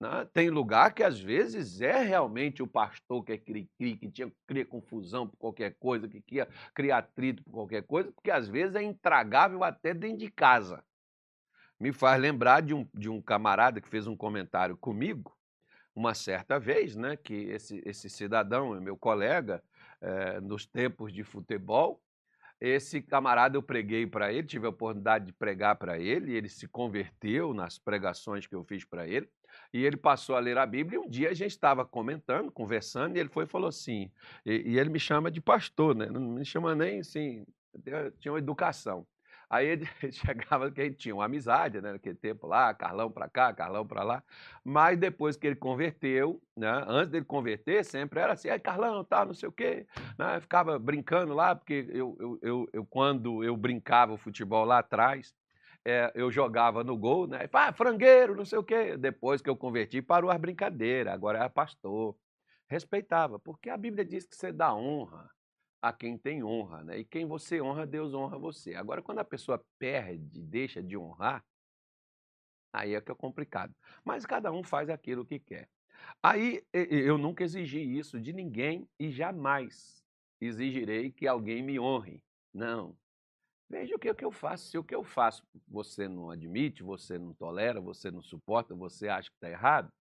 Né? 0.00 0.28
Tem 0.32 0.48
lugar 0.48 0.94
que 0.94 1.02
às 1.02 1.18
vezes 1.20 1.80
é 1.80 2.02
realmente 2.02 2.62
o 2.62 2.66
pastor 2.66 3.24
que 3.24 3.32
é 3.32 3.38
cri-cri, 3.38 3.96
que 3.96 4.10
tinha, 4.10 4.32
cria 4.46 4.64
confusão 4.64 5.26
por 5.26 5.36
qualquer 5.36 5.74
coisa, 5.78 6.08
que 6.08 6.20
cria, 6.20 6.48
cria 6.72 6.98
atrito 6.98 7.42
por 7.42 7.52
qualquer 7.52 7.82
coisa, 7.82 8.12
porque 8.12 8.30
às 8.30 8.48
vezes 8.48 8.76
é 8.76 8.82
intragável 8.82 9.64
até 9.64 9.92
dentro 9.92 10.18
de 10.18 10.30
casa. 10.30 10.84
Me 11.80 11.92
faz 11.92 12.20
lembrar 12.20 12.60
de 12.60 12.74
um, 12.74 12.86
de 12.94 13.08
um 13.08 13.20
camarada 13.20 13.80
que 13.80 13.88
fez 13.88 14.06
um 14.06 14.16
comentário 14.16 14.76
comigo, 14.76 15.36
uma 15.94 16.14
certa 16.14 16.58
vez, 16.60 16.94
né, 16.94 17.16
que 17.16 17.34
esse, 17.34 17.82
esse 17.84 18.08
cidadão, 18.08 18.80
meu 18.80 18.96
colega, 18.96 19.62
é, 20.00 20.40
nos 20.40 20.64
tempos 20.64 21.12
de 21.12 21.24
futebol, 21.24 22.00
esse 22.60 23.00
camarada 23.00 23.56
eu 23.56 23.62
preguei 23.62 24.06
para 24.06 24.32
ele, 24.32 24.46
tive 24.46 24.66
a 24.66 24.70
oportunidade 24.70 25.26
de 25.26 25.32
pregar 25.32 25.76
para 25.76 25.98
ele, 25.98 26.34
ele 26.34 26.48
se 26.48 26.66
converteu 26.68 27.52
nas 27.52 27.78
pregações 27.78 28.46
que 28.46 28.54
eu 28.54 28.64
fiz 28.64 28.84
para 28.84 29.06
ele. 29.06 29.28
E 29.72 29.84
ele 29.84 29.96
passou 29.96 30.36
a 30.36 30.40
ler 30.40 30.56
a 30.58 30.66
Bíblia. 30.66 30.96
E 30.96 30.98
um 30.98 31.08
dia 31.08 31.30
a 31.30 31.34
gente 31.34 31.50
estava 31.50 31.84
comentando, 31.84 32.50
conversando, 32.50 33.16
e 33.16 33.20
ele 33.20 33.28
foi 33.28 33.44
e 33.44 33.46
falou 33.46 33.68
assim. 33.68 34.10
E, 34.44 34.72
e, 34.72 34.78
ele 34.78 34.90
me 34.90 34.98
chama 34.98 35.30
de 35.30 35.40
pastor, 35.40 35.94
né? 35.94 36.06
Não 36.06 36.20
me 36.20 36.44
chama 36.44 36.74
nem 36.74 37.00
assim. 37.00 37.44
Tinha 38.20 38.32
uma 38.32 38.38
educação. 38.38 39.06
Aí 39.50 39.66
ele 39.66 39.86
chegava 40.12 40.70
que 40.70 40.80
a 40.80 40.84
gente 40.84 40.96
tinha 40.96 41.14
uma 41.14 41.24
amizade, 41.24 41.80
né? 41.80 41.92
Naquele 41.92 42.14
tempo 42.14 42.46
lá, 42.46 42.74
Carlão 42.74 43.10
para 43.10 43.28
cá, 43.28 43.52
Carlão 43.52 43.86
para 43.86 44.02
lá. 44.02 44.22
Mas 44.62 44.98
depois 44.98 45.36
que 45.36 45.46
ele 45.46 45.56
converteu, 45.56 46.42
né? 46.56 46.84
Antes 46.86 47.10
dele 47.10 47.24
converter, 47.24 47.84
sempre 47.84 48.20
era 48.20 48.34
assim, 48.34 48.50
aí 48.50 48.58
Carlão, 48.58 49.02
tá, 49.04 49.24
não 49.24 49.34
sei 49.34 49.48
o 49.48 49.52
quê. 49.52 49.86
Né? 50.18 50.40
Ficava 50.40 50.78
brincando 50.78 51.34
lá, 51.34 51.54
porque 51.54 51.86
eu, 51.90 52.16
eu, 52.20 52.38
eu, 52.42 52.68
eu, 52.72 52.86
quando 52.86 53.42
eu 53.42 53.56
brincava 53.56 54.12
o 54.12 54.18
futebol 54.18 54.64
lá 54.64 54.78
atrás, 54.78 55.34
é, 55.88 56.12
eu 56.14 56.30
jogava 56.30 56.84
no 56.84 56.96
gol, 56.96 57.26
né? 57.26 57.48
Ah, 57.50 57.72
frangueiro, 57.72 58.36
não 58.36 58.44
sei 58.44 58.58
o 58.58 58.62
quê. 58.62 58.96
Depois 58.96 59.40
que 59.40 59.48
eu 59.48 59.56
converti, 59.56 60.02
parou 60.02 60.30
as 60.30 60.38
brincadeiras, 60.38 61.14
agora 61.14 61.42
é 61.42 61.48
pastor. 61.48 62.14
Respeitava, 62.68 63.38
porque 63.38 63.70
a 63.70 63.76
Bíblia 63.76 64.04
diz 64.04 64.26
que 64.26 64.36
você 64.36 64.52
dá 64.52 64.74
honra 64.74 65.30
a 65.80 65.90
quem 65.90 66.18
tem 66.18 66.44
honra, 66.44 66.84
né? 66.84 66.98
E 66.98 67.04
quem 67.04 67.24
você 67.24 67.62
honra, 67.62 67.86
Deus 67.86 68.12
honra 68.12 68.38
você. 68.38 68.74
Agora, 68.74 69.00
quando 69.00 69.20
a 69.20 69.24
pessoa 69.24 69.64
perde, 69.78 70.42
deixa 70.42 70.82
de 70.82 70.94
honrar, 70.94 71.42
aí 72.70 72.94
é 72.94 73.00
que 73.00 73.10
é 73.10 73.14
complicado. 73.14 73.74
Mas 74.04 74.26
cada 74.26 74.52
um 74.52 74.62
faz 74.62 74.90
aquilo 74.90 75.24
que 75.24 75.38
quer. 75.38 75.70
Aí 76.22 76.62
eu 76.72 77.16
nunca 77.16 77.42
exigi 77.42 77.80
isso 77.80 78.20
de 78.20 78.34
ninguém 78.34 78.86
e 78.98 79.10
jamais 79.10 80.04
exigirei 80.38 81.10
que 81.10 81.26
alguém 81.26 81.62
me 81.62 81.80
honre. 81.80 82.22
Não, 82.52 82.94
Veja 83.70 83.94
o 83.94 83.98
que, 83.98 84.08
é 84.08 84.14
que 84.14 84.24
eu 84.24 84.32
faço. 84.32 84.70
Se 84.70 84.78
o 84.78 84.84
que 84.84 84.94
eu 84.94 85.04
faço 85.04 85.42
você 85.66 86.08
não 86.08 86.30
admite, 86.30 86.82
você 86.82 87.18
não 87.18 87.34
tolera, 87.34 87.80
você 87.80 88.10
não 88.10 88.22
suporta, 88.22 88.74
você 88.74 89.08
acha 89.08 89.28
que 89.30 89.36
está 89.36 89.50
errado, 89.50 89.92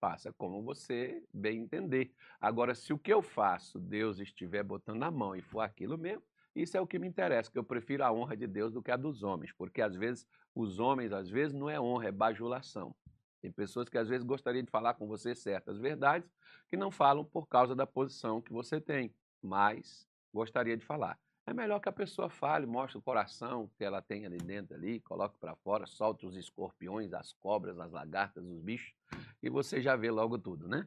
faça 0.00 0.32
como 0.32 0.62
você 0.62 1.22
bem 1.32 1.60
entender. 1.60 2.12
Agora, 2.40 2.74
se 2.74 2.92
o 2.92 2.98
que 2.98 3.12
eu 3.12 3.20
faço 3.20 3.78
Deus 3.78 4.18
estiver 4.18 4.62
botando 4.62 4.98
na 4.98 5.10
mão 5.10 5.36
e 5.36 5.42
for 5.42 5.60
aquilo 5.60 5.98
mesmo, 5.98 6.22
isso 6.54 6.76
é 6.76 6.80
o 6.80 6.86
que 6.86 6.98
me 6.98 7.06
interessa, 7.06 7.50
que 7.50 7.58
eu 7.58 7.64
prefiro 7.64 8.04
a 8.04 8.12
honra 8.12 8.36
de 8.36 8.46
Deus 8.46 8.72
do 8.72 8.82
que 8.82 8.90
a 8.90 8.96
dos 8.96 9.22
homens, 9.22 9.52
porque 9.52 9.80
às 9.80 9.94
vezes 9.94 10.26
os 10.54 10.80
homens, 10.80 11.12
às 11.12 11.28
vezes, 11.28 11.54
não 11.54 11.70
é 11.70 11.80
honra, 11.80 12.08
é 12.08 12.12
bajulação. 12.12 12.96
Tem 13.40 13.52
pessoas 13.52 13.88
que 13.88 13.96
às 13.96 14.08
vezes 14.08 14.26
gostariam 14.26 14.64
de 14.64 14.70
falar 14.70 14.94
com 14.94 15.06
você 15.06 15.34
certas 15.34 15.78
verdades 15.78 16.28
que 16.68 16.76
não 16.76 16.90
falam 16.90 17.24
por 17.24 17.46
causa 17.46 17.76
da 17.76 17.86
posição 17.86 18.42
que 18.42 18.52
você 18.52 18.80
tem, 18.80 19.14
mas 19.40 20.08
gostaria 20.32 20.76
de 20.76 20.84
falar. 20.84 21.16
É 21.48 21.54
melhor 21.54 21.80
que 21.80 21.88
a 21.88 21.92
pessoa 21.92 22.28
fale, 22.28 22.66
mostre 22.66 22.98
o 22.98 23.02
coração 23.02 23.70
que 23.78 23.82
ela 23.82 24.02
tem 24.02 24.26
ali 24.26 24.36
dentro, 24.36 24.76
ali, 24.76 25.00
coloque 25.00 25.38
para 25.38 25.56
fora, 25.56 25.86
solte 25.86 26.26
os 26.26 26.36
escorpiões, 26.36 27.14
as 27.14 27.32
cobras, 27.32 27.80
as 27.80 27.90
lagartas, 27.90 28.44
os 28.44 28.60
bichos, 28.60 28.94
e 29.42 29.48
você 29.48 29.80
já 29.80 29.96
vê 29.96 30.10
logo 30.10 30.38
tudo, 30.38 30.68
né? 30.68 30.86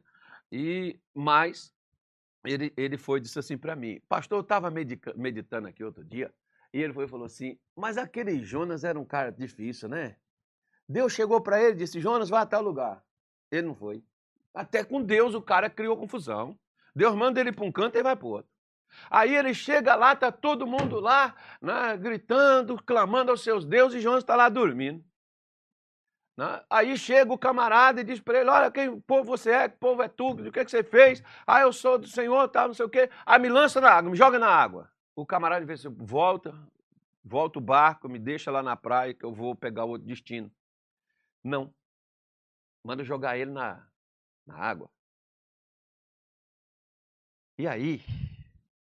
E 0.52 1.00
Mas 1.12 1.74
ele, 2.44 2.72
ele 2.76 2.96
foi 2.96 3.18
disse 3.20 3.40
assim 3.40 3.58
para 3.58 3.74
mim, 3.74 4.00
pastor, 4.08 4.38
eu 4.38 4.42
estava 4.42 4.70
meditando 4.70 5.66
aqui 5.66 5.82
outro 5.82 6.04
dia, 6.04 6.32
e 6.72 6.80
ele 6.80 6.92
foi 6.92 7.06
e 7.06 7.08
falou 7.08 7.26
assim, 7.26 7.58
mas 7.74 7.98
aquele 7.98 8.44
Jonas 8.44 8.84
era 8.84 9.00
um 9.00 9.04
cara 9.04 9.32
difícil, 9.32 9.88
né? 9.88 10.14
Deus 10.88 11.12
chegou 11.12 11.40
para 11.40 11.60
ele 11.60 11.72
e 11.72 11.78
disse, 11.78 11.98
Jonas, 11.98 12.28
vai 12.28 12.40
até 12.40 12.56
o 12.56 12.62
lugar. 12.62 13.04
Ele 13.50 13.66
não 13.66 13.74
foi. 13.74 14.04
Até 14.54 14.84
com 14.84 15.02
Deus 15.02 15.34
o 15.34 15.42
cara 15.42 15.68
criou 15.68 15.96
confusão. 15.96 16.56
Deus 16.94 17.16
manda 17.16 17.40
ele 17.40 17.50
para 17.50 17.64
um 17.64 17.72
canto 17.72 17.98
e 17.98 18.02
vai 18.02 18.14
para 18.14 18.28
outro. 18.28 18.51
Aí 19.10 19.34
ele 19.34 19.54
chega 19.54 19.94
lá, 19.94 20.14
tá 20.16 20.32
todo 20.32 20.66
mundo 20.66 21.00
lá, 21.00 21.34
né, 21.60 21.96
gritando, 21.96 22.82
clamando 22.82 23.30
aos 23.30 23.42
seus 23.42 23.64
deuses, 23.64 23.98
e 23.98 24.02
Jonas 24.02 24.22
está 24.22 24.36
lá 24.36 24.48
dormindo. 24.48 25.04
Né? 26.36 26.64
Aí 26.70 26.96
chega 26.96 27.32
o 27.32 27.38
camarada 27.38 28.00
e 28.00 28.04
diz 28.04 28.20
para 28.20 28.40
ele: 28.40 28.50
Olha, 28.50 28.70
quem 28.70 29.00
povo 29.02 29.24
você 29.24 29.50
é, 29.50 29.68
que 29.68 29.76
povo 29.76 30.02
é 30.02 30.08
tu, 30.08 30.30
o 30.30 30.52
que, 30.52 30.64
que 30.64 30.70
você 30.70 30.82
fez? 30.82 31.22
Ah, 31.46 31.60
eu 31.60 31.72
sou 31.72 31.98
do 31.98 32.06
Senhor, 32.06 32.48
tal, 32.48 32.68
não 32.68 32.74
sei 32.74 32.86
o 32.86 32.90
quê. 32.90 33.10
Aí 33.26 33.38
me 33.38 33.48
lança 33.48 33.80
na 33.80 33.90
água, 33.90 34.10
me 34.10 34.16
joga 34.16 34.38
na 34.38 34.48
água. 34.48 34.90
O 35.14 35.26
camarada 35.26 35.64
diz 35.66 35.84
assim: 35.84 35.94
volta, 35.94 36.54
volta 37.22 37.58
o 37.58 37.62
barco, 37.62 38.08
me 38.08 38.18
deixa 38.18 38.50
lá 38.50 38.62
na 38.62 38.76
praia 38.76 39.12
que 39.14 39.24
eu 39.24 39.32
vou 39.32 39.54
pegar 39.54 39.84
outro 39.84 40.06
destino. 40.06 40.50
Não. 41.44 41.72
Manda 42.84 43.04
jogar 43.04 43.36
ele 43.36 43.50
na, 43.50 43.86
na 44.46 44.56
água. 44.56 44.90
E 47.58 47.68
aí, 47.68 48.00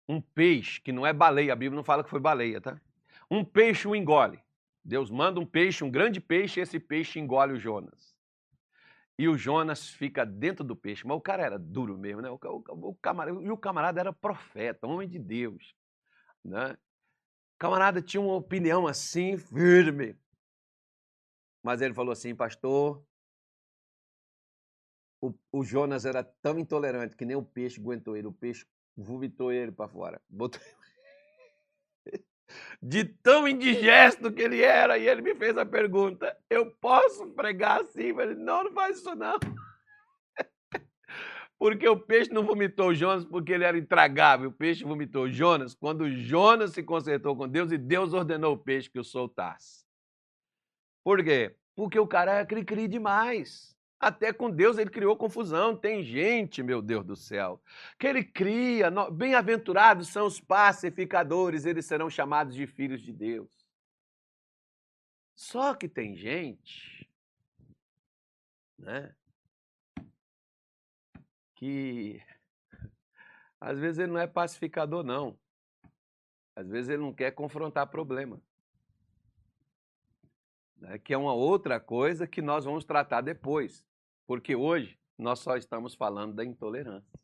um 0.07 0.21
peixe, 0.21 0.81
que 0.81 0.91
não 0.91 1.05
é 1.05 1.13
baleia, 1.13 1.53
a 1.53 1.55
Bíblia 1.55 1.75
não 1.75 1.83
fala 1.83 2.03
que 2.03 2.09
foi 2.09 2.19
baleia, 2.19 2.59
tá? 2.59 2.79
Um 3.29 3.43
peixe 3.43 3.87
o 3.87 3.95
engole. 3.95 4.39
Deus 4.83 5.09
manda 5.09 5.39
um 5.39 5.45
peixe, 5.45 5.83
um 5.83 5.89
grande 5.89 6.19
peixe, 6.19 6.59
e 6.59 6.63
esse 6.63 6.79
peixe 6.79 7.19
engole 7.19 7.53
o 7.53 7.59
Jonas. 7.59 8.13
E 9.17 9.27
o 9.27 9.37
Jonas 9.37 9.89
fica 9.89 10.25
dentro 10.25 10.63
do 10.63 10.75
peixe. 10.75 11.05
Mas 11.07 11.15
o 11.15 11.21
cara 11.21 11.43
era 11.43 11.57
duro 11.57 11.97
mesmo, 11.97 12.21
né? 12.21 12.29
O, 12.29 12.39
o, 12.43 12.89
o 12.89 12.95
camarada, 12.95 13.41
e 13.41 13.51
o 13.51 13.57
camarada 13.57 13.99
era 13.99 14.11
profeta, 14.11 14.87
homem 14.87 15.07
de 15.07 15.19
Deus. 15.19 15.75
Né? 16.43 16.73
O 16.73 17.57
camarada 17.59 18.01
tinha 18.01 18.19
uma 18.19 18.35
opinião 18.35 18.87
assim, 18.87 19.37
firme. 19.37 20.17
Mas 21.61 21.81
ele 21.81 21.93
falou 21.93 22.11
assim, 22.11 22.35
pastor, 22.35 23.01
o, 25.21 25.33
o 25.51 25.63
Jonas 25.63 26.03
era 26.05 26.23
tão 26.23 26.59
intolerante 26.59 27.15
que 27.15 27.23
nem 27.23 27.37
o 27.37 27.43
peixe 27.43 27.79
aguentou 27.79 28.17
ele. 28.17 28.27
O 28.27 28.33
peixe 28.33 28.65
vomitou 28.95 29.51
ele 29.51 29.71
para 29.71 29.87
fora. 29.87 30.21
Botou 30.29 30.61
de 32.81 33.05
tão 33.05 33.47
indigesto 33.47 34.31
que 34.31 34.41
ele 34.41 34.61
era. 34.61 34.97
E 34.97 35.07
ele 35.07 35.21
me 35.21 35.35
fez 35.35 35.57
a 35.57 35.65
pergunta: 35.65 36.37
eu 36.49 36.71
posso 36.71 37.27
pregar 37.31 37.81
assim? 37.81 38.13
Falei, 38.13 38.35
não, 38.35 38.65
não 38.65 38.73
faz 38.73 38.97
isso 38.97 39.15
não. 39.15 39.39
Porque 41.57 41.87
o 41.87 41.99
peixe 41.99 42.31
não 42.31 42.43
vomitou 42.43 42.93
Jonas 42.93 43.23
porque 43.23 43.53
ele 43.53 43.63
era 43.63 43.77
intragável. 43.77 44.49
O 44.49 44.53
peixe 44.53 44.83
vomitou 44.83 45.29
Jonas 45.29 45.73
quando 45.73 46.09
Jonas 46.09 46.71
se 46.71 46.83
consertou 46.83 47.37
com 47.37 47.47
Deus 47.47 47.71
e 47.71 47.77
Deus 47.77 48.11
ordenou 48.11 48.55
o 48.55 48.57
peixe 48.57 48.89
que 48.89 48.99
o 48.99 49.03
soltasse. 49.03 49.85
Por 51.05 51.23
quê? 51.23 51.55
Porque 51.75 51.97
o 51.97 52.07
cara 52.07 52.39
é 52.39 52.45
cri-cri 52.45 52.87
demais. 52.87 53.73
Até 54.03 54.33
com 54.33 54.51
Deus 54.51 54.77
ele 54.77 54.89
criou 54.89 55.15
confusão. 55.15 55.77
Tem 55.77 56.03
gente, 56.03 56.61
meu 56.61 56.81
Deus 56.81 57.05
do 57.05 57.15
céu, 57.15 57.61
que 57.97 58.05
ele 58.05 58.23
cria. 58.23 58.91
Bem-aventurados 59.09 60.09
são 60.09 60.27
os 60.27 60.41
pacificadores, 60.41 61.65
eles 61.65 61.85
serão 61.85 62.09
chamados 62.09 62.53
de 62.53 62.67
filhos 62.67 63.01
de 63.01 63.13
Deus. 63.13 63.65
Só 65.35 65.73
que 65.73 65.87
tem 65.87 66.15
gente, 66.15 67.09
né, 68.77 69.15
que 71.55 72.21
às 73.59 73.79
vezes 73.79 73.99
ele 73.99 74.11
não 74.11 74.19
é 74.19 74.27
pacificador, 74.27 75.03
não. 75.03 75.39
Às 76.53 76.67
vezes 76.67 76.89
ele 76.89 77.01
não 77.01 77.13
quer 77.13 77.31
confrontar 77.31 77.87
problema. 77.87 78.41
Né, 80.75 80.99
que 80.99 81.13
é 81.13 81.17
uma 81.17 81.33
outra 81.33 81.79
coisa 81.79 82.27
que 82.27 82.41
nós 82.41 82.65
vamos 82.65 82.83
tratar 82.83 83.21
depois. 83.21 83.87
Porque 84.25 84.55
hoje 84.55 84.99
nós 85.17 85.39
só 85.39 85.57
estamos 85.57 85.95
falando 85.95 86.33
da 86.33 86.43
intolerância. 86.43 87.19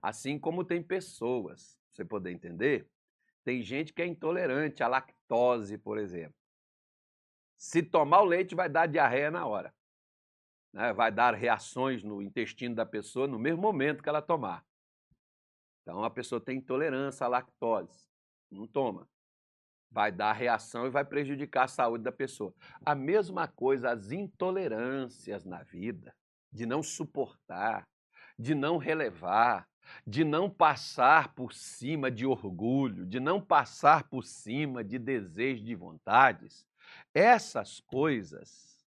Assim 0.00 0.38
como 0.38 0.64
tem 0.64 0.82
pessoas, 0.82 1.78
você 1.90 2.04
poder 2.04 2.30
entender, 2.30 2.88
tem 3.44 3.62
gente 3.62 3.92
que 3.92 4.02
é 4.02 4.06
intolerante 4.06 4.82
à 4.82 4.88
lactose, 4.88 5.76
por 5.78 5.98
exemplo. 5.98 6.34
Se 7.56 7.82
tomar 7.82 8.20
o 8.20 8.24
leite, 8.24 8.54
vai 8.54 8.68
dar 8.68 8.86
diarreia 8.86 9.30
na 9.30 9.46
hora. 9.46 9.74
Né? 10.72 10.92
Vai 10.92 11.10
dar 11.10 11.34
reações 11.34 12.04
no 12.04 12.22
intestino 12.22 12.74
da 12.74 12.86
pessoa 12.86 13.26
no 13.26 13.38
mesmo 13.38 13.60
momento 13.60 14.02
que 14.02 14.08
ela 14.08 14.22
tomar. 14.22 14.64
Então 15.82 16.04
a 16.04 16.10
pessoa 16.10 16.40
tem 16.40 16.58
intolerância 16.58 17.24
à 17.24 17.28
lactose, 17.28 18.06
não 18.50 18.66
toma 18.66 19.08
vai 19.90 20.12
dar 20.12 20.32
reação 20.32 20.86
e 20.86 20.90
vai 20.90 21.04
prejudicar 21.04 21.64
a 21.64 21.68
saúde 21.68 22.04
da 22.04 22.12
pessoa. 22.12 22.54
A 22.84 22.94
mesma 22.94 23.48
coisa, 23.48 23.90
as 23.90 24.10
intolerâncias 24.10 25.44
na 25.44 25.62
vida, 25.62 26.14
de 26.52 26.66
não 26.66 26.82
suportar, 26.82 27.86
de 28.38 28.54
não 28.54 28.76
relevar, 28.76 29.68
de 30.06 30.24
não 30.24 30.50
passar 30.50 31.34
por 31.34 31.52
cima 31.52 32.10
de 32.10 32.26
orgulho, 32.26 33.06
de 33.06 33.18
não 33.18 33.40
passar 33.40 34.04
por 34.08 34.24
cima 34.24 34.84
de 34.84 34.98
desejos, 34.98 35.64
de 35.64 35.74
vontades, 35.74 36.66
essas 37.14 37.80
coisas 37.80 38.86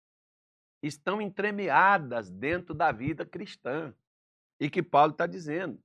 estão 0.82 1.20
entremeadas 1.20 2.30
dentro 2.30 2.74
da 2.74 2.90
vida 2.90 3.24
cristã. 3.24 3.94
E 4.58 4.70
que 4.70 4.82
Paulo 4.82 5.12
está 5.12 5.26
dizendo 5.26 5.80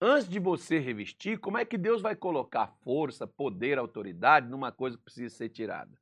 antes 0.00 0.28
de 0.28 0.38
você 0.38 0.78
revestir, 0.78 1.38
como 1.38 1.58
é 1.58 1.64
que 1.64 1.76
Deus 1.76 2.00
vai 2.00 2.16
colocar 2.16 2.68
força, 2.82 3.26
poder, 3.26 3.78
autoridade 3.78 4.48
numa 4.48 4.72
coisa 4.72 4.96
que 4.96 5.04
precisa 5.04 5.34
ser 5.34 5.48
tirada? 5.50 6.00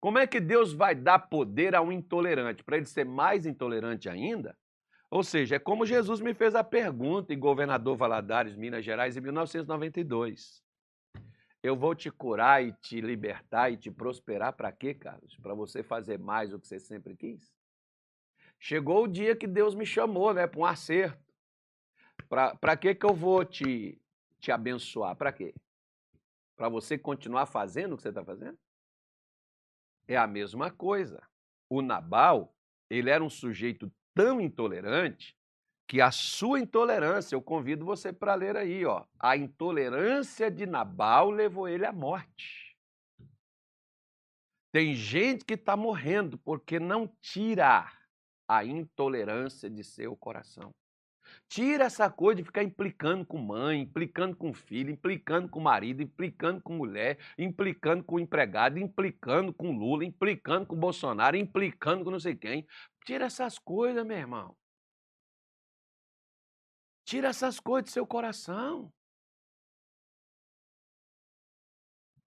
Como 0.00 0.18
é 0.18 0.26
que 0.26 0.40
Deus 0.40 0.72
vai 0.72 0.94
dar 0.94 1.18
poder 1.18 1.74
a 1.74 1.80
um 1.80 1.92
intolerante 1.92 2.64
para 2.64 2.76
ele 2.76 2.86
ser 2.86 3.04
mais 3.04 3.46
intolerante 3.46 4.08
ainda? 4.08 4.56
Ou 5.10 5.22
seja, 5.22 5.56
é 5.56 5.58
como 5.58 5.84
Jesus 5.84 6.20
me 6.20 6.32
fez 6.32 6.54
a 6.54 6.64
pergunta 6.64 7.34
em 7.34 7.38
Governador 7.38 7.96
Valadares, 7.96 8.56
Minas 8.56 8.84
Gerais, 8.84 9.16
em 9.16 9.20
1992. 9.20 10.62
Eu 11.62 11.76
vou 11.76 11.94
te 11.94 12.10
curar 12.10 12.64
e 12.64 12.72
te 12.72 13.00
libertar 13.00 13.70
e 13.70 13.76
te 13.76 13.90
prosperar 13.90 14.54
para 14.54 14.72
quê, 14.72 14.94
Carlos? 14.94 15.36
Para 15.36 15.54
você 15.54 15.82
fazer 15.82 16.18
mais 16.18 16.50
do 16.50 16.58
que 16.58 16.66
você 16.66 16.80
sempre 16.80 17.14
quis? 17.14 17.52
Chegou 18.58 19.04
o 19.04 19.08
dia 19.08 19.36
que 19.36 19.46
Deus 19.46 19.74
me 19.74 19.86
chamou, 19.86 20.32
né, 20.34 20.46
para 20.46 20.60
um 20.60 20.64
acerto. 20.64 21.31
Para 22.32 22.78
que, 22.78 22.94
que 22.94 23.04
eu 23.04 23.14
vou 23.14 23.44
te, 23.44 24.00
te 24.40 24.50
abençoar? 24.50 25.14
Para 25.14 25.30
quê? 25.30 25.54
Para 26.56 26.70
você 26.70 26.96
continuar 26.96 27.44
fazendo 27.44 27.92
o 27.92 27.96
que 27.96 28.02
você 28.02 28.08
está 28.08 28.24
fazendo? 28.24 28.58
É 30.08 30.16
a 30.16 30.26
mesma 30.26 30.70
coisa. 30.70 31.22
O 31.68 31.82
Nabal, 31.82 32.56
ele 32.88 33.10
era 33.10 33.22
um 33.22 33.28
sujeito 33.28 33.92
tão 34.14 34.40
intolerante 34.40 35.36
que 35.86 36.00
a 36.00 36.10
sua 36.10 36.58
intolerância, 36.58 37.34
eu 37.34 37.42
convido 37.42 37.84
você 37.84 38.10
para 38.14 38.34
ler 38.34 38.56
aí, 38.56 38.82
ó. 38.86 39.04
A 39.18 39.36
intolerância 39.36 40.50
de 40.50 40.64
Nabal 40.64 41.28
levou 41.28 41.68
ele 41.68 41.84
à 41.84 41.92
morte. 41.92 42.74
Tem 44.72 44.94
gente 44.94 45.44
que 45.44 45.52
está 45.52 45.76
morrendo 45.76 46.38
porque 46.38 46.80
não 46.80 47.06
tira 47.20 47.92
a 48.48 48.64
intolerância 48.64 49.68
de 49.68 49.84
seu 49.84 50.16
coração. 50.16 50.74
Tira 51.52 51.84
essa 51.84 52.08
coisa 52.08 52.36
de 52.40 52.44
ficar 52.44 52.62
implicando 52.62 53.26
com 53.26 53.36
mãe, 53.36 53.82
implicando 53.82 54.34
com 54.34 54.54
filho, 54.54 54.90
implicando 54.90 55.50
com 55.50 55.60
marido, 55.60 56.00
implicando 56.02 56.62
com 56.62 56.72
mulher, 56.72 57.18
implicando 57.36 58.02
com 58.02 58.18
empregado, 58.18 58.78
implicando 58.78 59.52
com 59.52 59.70
Lula, 59.70 60.02
implicando 60.02 60.66
com 60.66 60.74
Bolsonaro, 60.74 61.36
implicando 61.36 62.04
com 62.04 62.10
não 62.10 62.18
sei 62.18 62.34
quem. 62.34 62.66
Tira 63.04 63.26
essas 63.26 63.58
coisas, 63.58 64.02
meu 64.02 64.16
irmão. 64.16 64.56
Tira 67.04 67.28
essas 67.28 67.60
coisas 67.60 67.90
do 67.90 67.92
seu 67.92 68.06
coração. 68.06 68.90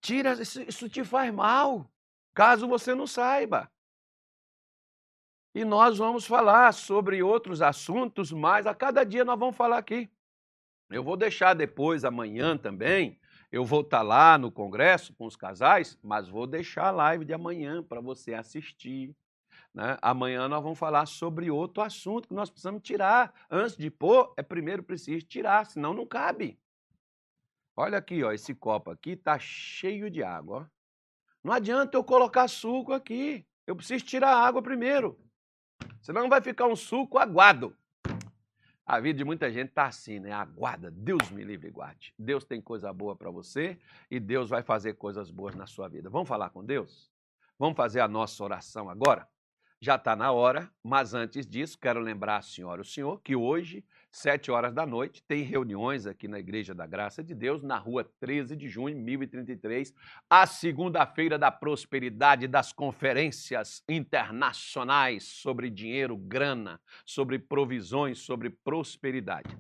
Tira, 0.02 0.34
isso, 0.34 0.62
isso 0.62 0.88
te 0.88 1.04
faz 1.04 1.34
mal, 1.34 1.92
caso 2.32 2.68
você 2.68 2.94
não 2.94 3.08
saiba. 3.08 3.68
E 5.56 5.64
nós 5.64 5.98
vamos 5.98 6.26
falar 6.26 6.74
sobre 6.74 7.24
outros 7.24 7.62
assuntos, 7.62 8.30
mas 8.30 8.68
a 8.68 8.76
cada 8.76 9.06
dia 9.06 9.24
nós 9.24 9.40
vamos 9.40 9.56
falar 9.56 9.78
aqui. 9.78 10.10
Eu 10.90 11.02
vou 11.02 11.16
deixar 11.16 11.54
depois, 11.54 12.04
amanhã 12.04 12.58
também, 12.58 13.18
eu 13.50 13.64
vou 13.64 13.80
estar 13.80 14.02
lá 14.02 14.38
no 14.38 14.52
congresso 14.52 15.14
com 15.14 15.26
os 15.26 15.38
casais, 15.38 15.98
mas 16.04 16.28
vou 16.28 16.46
deixar 16.46 16.88
a 16.88 16.92
live 16.92 17.24
de 17.24 17.34
amanhã 17.34 17.82
para 17.82 18.02
você 18.02 18.34
assistir. 18.34 19.16
Né? 19.74 19.98
Amanhã 20.02 20.50
nós 20.50 20.62
vamos 20.62 20.78
falar 20.78 21.06
sobre 21.06 21.50
outro 21.50 21.82
assunto 21.82 22.28
que 22.28 22.34
nós 22.34 22.50
precisamos 22.50 22.82
tirar. 22.82 23.34
Antes 23.50 23.78
de 23.78 23.90
pôr, 23.90 24.34
é 24.36 24.44
primeiro 24.44 24.84
preciso 24.84 25.26
tirar, 25.26 25.66
senão 25.68 25.94
não 25.94 26.06
cabe. 26.06 26.60
Olha 27.78 27.98
aqui, 27.98 28.22
ó, 28.26 28.34
esse 28.34 28.54
copo 28.54 28.92
aqui 28.92 29.12
está 29.12 29.40
cheio 29.40 30.12
de 30.12 30.22
água. 30.22 30.70
Ó. 30.70 30.76
Não 31.42 31.54
adianta 31.54 31.96
eu 31.96 32.04
colocar 32.04 32.50
suco 32.50 32.92
aqui. 32.92 33.48
Eu 33.66 33.74
preciso 33.74 34.04
tirar 34.04 34.32
a 34.36 34.46
água 34.46 34.62
primeiro. 34.62 35.18
Senão 36.06 36.30
vai 36.30 36.40
ficar 36.40 36.68
um 36.68 36.76
suco 36.76 37.18
aguado. 37.18 37.76
A 38.86 39.00
vida 39.00 39.18
de 39.18 39.26
muita 39.26 39.52
gente 39.52 39.70
está 39.70 39.88
assim, 39.88 40.20
né? 40.20 40.32
Aguarda, 40.32 40.92
Deus 40.92 41.32
me 41.32 41.44
livre 41.44 41.68
e 41.68 41.72
guarde. 41.72 42.14
Deus 42.16 42.46
tem 42.46 42.62
coisa 42.62 42.94
boa 42.94 43.16
para 43.16 43.32
você 43.32 43.80
e 44.12 44.20
Deus 44.20 44.48
vai 44.48 44.62
fazer 44.62 44.94
coisas 44.94 45.32
boas 45.32 45.56
na 45.56 45.66
sua 45.66 45.88
vida. 45.88 46.08
Vamos 46.08 46.30
falar 46.30 46.52
com 46.52 46.64
Deus? 46.64 47.12
Vamos 47.58 47.76
fazer 47.76 48.02
a 48.02 48.08
nossa 48.08 48.44
oração 48.44 48.88
agora? 48.88 49.28
Já 49.82 49.96
está 49.96 50.16
na 50.16 50.32
hora, 50.32 50.72
mas 50.84 51.16
antes 51.16 51.48
disso, 51.48 51.76
quero 51.80 52.00
lembrar 52.00 52.38
a 52.38 52.42
senhora 52.44 52.82
e 52.82 52.84
o 52.84 52.86
senhor 52.86 53.20
que 53.22 53.36
hoje 53.36 53.84
7 54.16 54.50
horas 54.50 54.74
da 54.74 54.86
noite, 54.86 55.22
tem 55.28 55.44
reuniões 55.44 56.08
aqui 56.08 56.26
na 56.26 56.40
Igreja 56.40 56.74
da 56.74 56.88
Graça 56.88 57.22
de 57.22 57.36
Deus, 57.36 57.62
na 57.62 57.78
rua 57.78 58.10
13 58.22 58.56
de 58.56 58.66
junho, 58.70 58.98
1033, 58.98 59.94
a 60.30 60.48
segunda-feira 60.48 61.38
da 61.38 61.52
prosperidade 61.52 62.48
das 62.48 62.72
conferências 62.72 63.84
internacionais 63.90 65.26
sobre 65.26 65.70
dinheiro, 65.70 66.16
grana, 66.16 66.80
sobre 67.06 67.38
provisões, 67.38 68.20
sobre 68.20 68.50
prosperidade. 68.50 69.54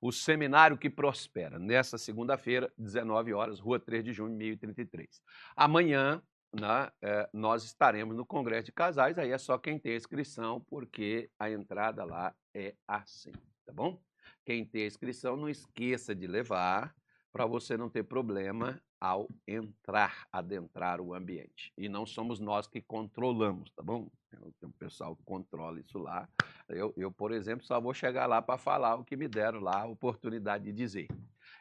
O 0.00 0.12
seminário 0.12 0.78
que 0.78 0.88
prospera, 0.88 1.58
nessa 1.58 1.98
segunda-feira, 1.98 2.72
19 2.78 3.34
horas, 3.34 3.58
rua 3.58 3.80
3 3.80 4.04
de 4.04 4.12
junho, 4.12 4.36
1033. 4.36 5.20
Amanhã, 5.56 6.22
né, 6.54 6.92
é, 7.02 7.28
nós 7.32 7.64
estaremos 7.64 8.14
no 8.14 8.24
Congresso 8.24 8.66
de 8.66 8.72
Casais, 8.72 9.18
aí 9.18 9.32
é 9.32 9.38
só 9.38 9.58
quem 9.58 9.80
tem 9.80 9.96
inscrição, 9.96 10.60
porque 10.70 11.28
a 11.40 11.50
entrada 11.50 12.04
lá 12.04 12.32
é 12.54 12.72
assim 12.86 13.32
tá 13.66 13.72
bom? 13.72 14.00
Quem 14.44 14.64
tem 14.64 14.84
a 14.84 14.86
inscrição, 14.86 15.36
não 15.36 15.48
esqueça 15.48 16.14
de 16.14 16.26
levar 16.26 16.94
para 17.32 17.44
você 17.44 17.76
não 17.76 17.90
ter 17.90 18.04
problema 18.04 18.80
ao 18.98 19.28
entrar, 19.46 20.26
adentrar 20.32 21.00
o 21.00 21.12
ambiente. 21.12 21.70
E 21.76 21.88
não 21.88 22.06
somos 22.06 22.40
nós 22.40 22.66
que 22.66 22.80
controlamos, 22.80 23.70
tá 23.72 23.82
bom? 23.82 24.08
Tem 24.30 24.68
um 24.68 24.72
pessoal 24.72 25.14
que 25.14 25.22
controla 25.22 25.78
isso 25.78 25.98
lá. 25.98 26.26
Eu, 26.68 26.94
eu 26.96 27.12
por 27.12 27.32
exemplo, 27.32 27.66
só 27.66 27.78
vou 27.78 27.92
chegar 27.92 28.26
lá 28.26 28.40
para 28.40 28.56
falar 28.56 28.94
o 28.94 29.04
que 29.04 29.16
me 29.16 29.28
deram 29.28 29.60
lá 29.60 29.82
a 29.82 29.86
oportunidade 29.86 30.64
de 30.64 30.72
dizer. 30.72 31.08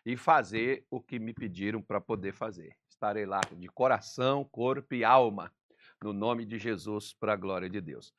E 0.06 0.16
fazer 0.16 0.86
o 0.90 1.02
que 1.02 1.20
me 1.20 1.34
pediram 1.34 1.82
para 1.82 2.00
poder 2.00 2.32
fazer. 2.32 2.74
Estarei 2.88 3.26
lá 3.26 3.42
de 3.58 3.68
coração, 3.68 4.46
corpo 4.46 4.94
e 4.94 5.04
alma, 5.04 5.52
no 6.02 6.14
nome 6.14 6.46
de 6.46 6.58
Jesus, 6.58 7.14
para 7.14 7.34
a 7.34 7.38
glória 7.38 7.70
de 7.70 7.82
Deus. 7.82 8.14